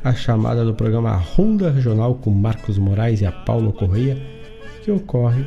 [0.05, 4.17] a chamada do programa Ronda Regional com Marcos Moraes e a Paulo Correia,
[4.85, 5.45] que ocorre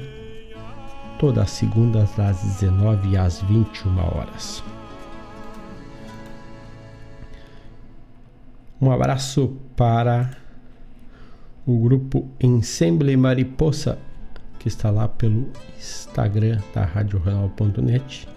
[1.17, 4.61] todas as segundas das 19 às 21 horas.
[8.81, 10.31] Um abraço para
[11.65, 13.97] o grupo Ensemble Mariposa,
[14.61, 18.27] que está lá pelo Instagram da RadioRegional.net.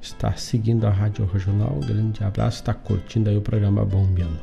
[0.00, 1.78] Está seguindo a Rádio Regional.
[1.86, 4.40] Grande abraço, está curtindo aí o programa Bombeando.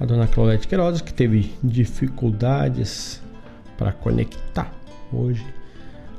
[0.00, 3.22] A dona Claudete Queiroz, que teve dificuldades
[3.78, 4.72] para conectar
[5.12, 5.46] hoje.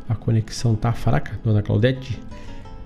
[0.08, 2.18] A conexão tá fraca, dona Claudete.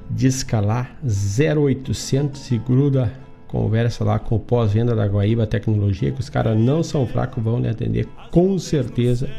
[0.10, 3.14] Disca lá 0800 e gruda,
[3.52, 7.60] conversa lá com o pós-venda da Guaíba Tecnologia, que os caras não são fracos, vão
[7.60, 9.30] lhe atender com certeza,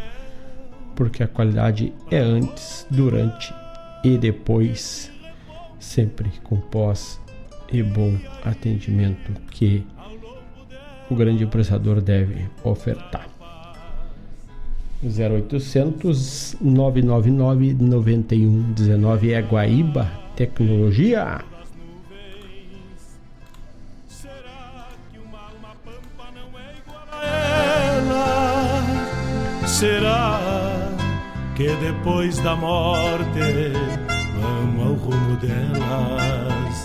[0.94, 3.52] porque a qualidade é antes, durante
[4.04, 5.10] e depois,
[5.78, 7.18] sempre com pós
[7.72, 9.84] e bom atendimento que
[11.08, 13.28] o grande empreendedor deve ofertar.
[15.02, 21.51] 0800 999 9119 é Guaíba Tecnologia.
[29.82, 30.38] Será
[31.56, 33.72] que depois da morte
[34.40, 36.84] vamos ao rumo delas?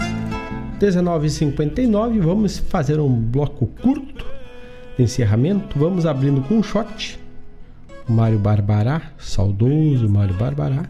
[0.79, 4.25] 19h59, vamos fazer um bloco curto
[4.97, 5.77] de encerramento.
[5.77, 7.19] Vamos abrindo com um shot.
[8.09, 10.87] Mário Barbará, saudoso Mário Barbará,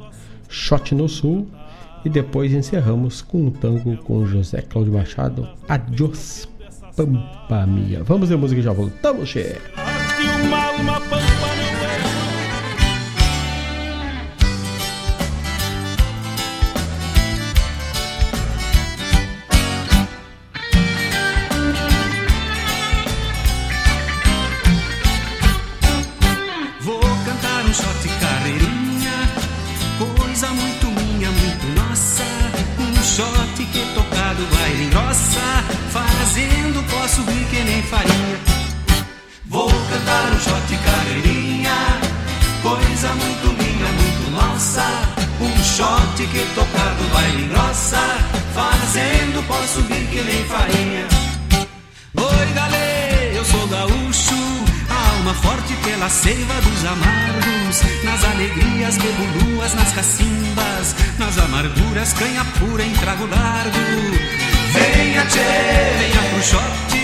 [0.48, 1.46] shot no sul.
[2.06, 6.48] E depois encerramos com um tango com José Cláudio Machado, Adiós
[6.96, 8.02] Pampa Mia.
[8.06, 9.58] Vamos ver música e já voltamos, che.
[46.18, 48.02] Shot que tocado vai engrossa,
[48.54, 51.08] fazendo posso subir que nem farinha.
[52.16, 54.36] Oi, galê, eu sou gaúcho,
[54.90, 57.82] alma forte pela seiva dos amargos.
[58.04, 63.78] Nas alegrias bebo luas, nas cacimbas, nas amarguras canha pura em trago largo.
[64.74, 65.40] Venha, tchê,
[66.00, 66.98] venha pro shot,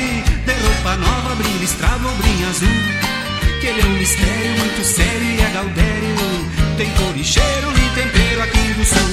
[0.46, 2.68] de roupa nova, brilho listrado ou brinho azul.
[3.62, 6.63] Que ele é um mistério muito sério e é gaudério.
[6.84, 9.13] Tem cor e cheiro e tempero aqui do sul.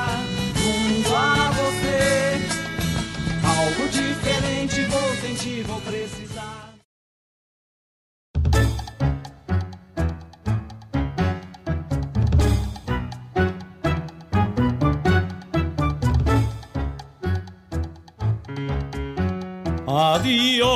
[20.21, 20.69] Adiós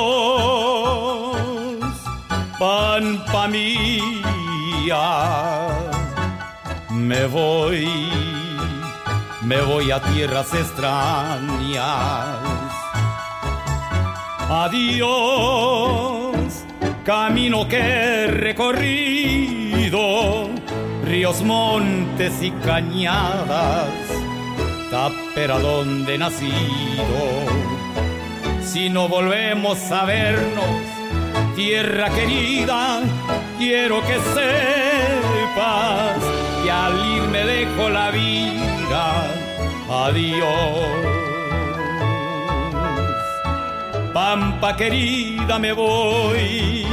[2.58, 5.06] pampa mía.
[6.90, 7.86] Me voy,
[9.42, 12.40] me voy a tierras extrañas.
[14.48, 15.44] Adiós,
[17.04, 20.00] camino que he recorrido,
[21.04, 23.90] ríos, montes y cañadas,
[24.90, 27.46] tapera donde he nacido.
[28.66, 30.64] Si no volvemos a vernos,
[31.54, 33.00] tierra querida,
[33.58, 36.18] quiero que sepas
[36.62, 39.30] que al ir me dejo la vida.
[39.88, 41.16] Adiós.
[44.12, 46.84] Pampa querida, me voy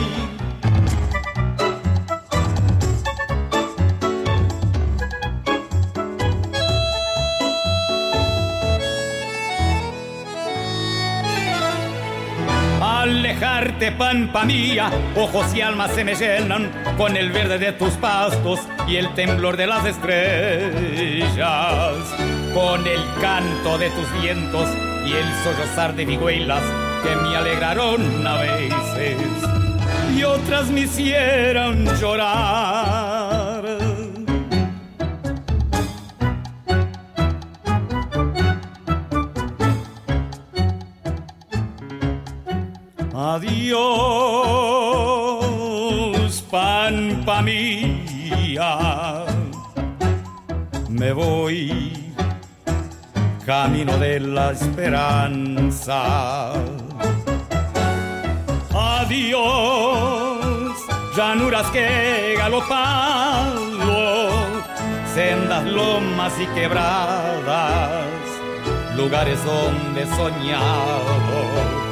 [13.98, 18.96] pampa mía, ojos y almas se me llenan con el verde de tus pastos y
[18.96, 21.38] el temblor de las estrellas,
[22.54, 24.70] con el canto de tus vientos
[25.06, 26.64] y el sollozar de vigüelas
[27.04, 29.18] que me alegraron a veces.
[30.16, 33.03] Y otras me hicieron llorar.
[43.36, 43.82] Adiós,
[46.52, 49.26] pampa mía,
[50.88, 52.14] me voy
[53.44, 56.54] camino de la esperanza.
[58.72, 59.42] Adiós,
[61.18, 64.30] llanuras que galopado,
[65.16, 68.06] sendas, lomas y quebradas,
[68.96, 71.83] lugares donde soñado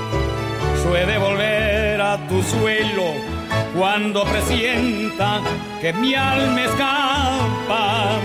[0.96, 3.14] he de volver a tu tu suelo
[3.78, 5.42] cuando presienta
[5.82, 8.20] que mi alma escapa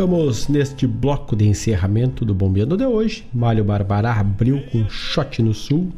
[0.00, 3.28] Tocamos neste bloco de encerramento do Bombeando de hoje.
[3.34, 5.92] Malho Barbará abriu com Shot no Sul.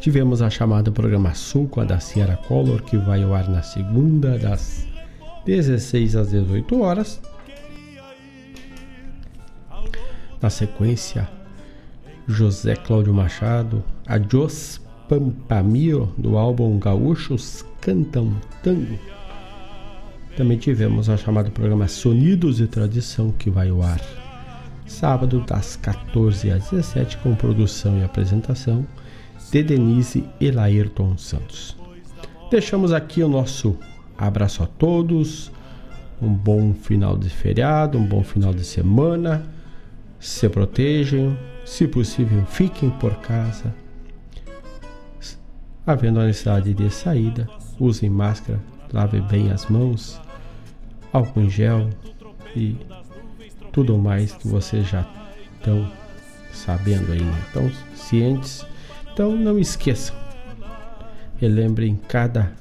[0.00, 3.62] Tivemos a chamada Programa Sul com a da Sierra Color, que vai ao ar na
[3.62, 4.88] segunda, das
[5.44, 7.20] 16 às 18 horas.
[10.40, 11.28] Na sequência,
[12.26, 14.80] José Cláudio Machado, Adiós
[15.10, 18.98] Pampamio, do álbum Gaúchos Cantam Tango.
[20.36, 24.00] Também tivemos a chamada programa Sonidos e Tradição, que vai ao ar
[24.86, 28.86] sábado das 14 às 17 com produção e apresentação
[29.50, 31.76] de Denise e Laírton Santos.
[32.50, 33.76] Deixamos aqui o nosso
[34.18, 35.50] abraço a todos,
[36.20, 39.42] um bom final de feriado, um bom final de semana.
[40.18, 43.74] Se protejam, se possível, fiquem por casa.
[45.86, 47.48] Havendo a necessidade de saída,
[47.78, 48.60] usem máscara,
[48.92, 50.23] lavem bem as mãos
[51.14, 51.88] álcool em gel
[52.56, 52.76] e
[53.72, 55.06] tudo mais que vocês já
[55.56, 55.88] estão
[56.52, 57.44] sabendo aí, né?
[57.50, 58.66] Então, cientes.
[59.12, 60.14] Então, não esqueçam.
[61.36, 62.52] Relembrem cada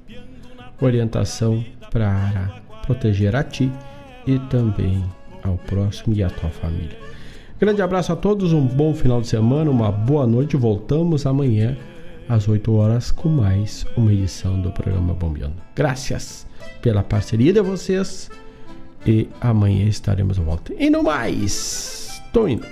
[0.79, 3.71] orientação para proteger a ti
[4.25, 5.03] e também
[5.43, 6.97] ao próximo e à tua família.
[7.59, 10.57] Grande abraço a todos, um bom final de semana, uma boa noite.
[10.57, 11.77] Voltamos amanhã
[12.27, 15.55] às 8 horas com mais uma edição do programa Bombeando.
[15.75, 16.45] Graças
[16.81, 18.29] pela parceria de vocês
[19.05, 20.73] e amanhã estaremos de volta.
[20.77, 22.65] E no mais, tô indo.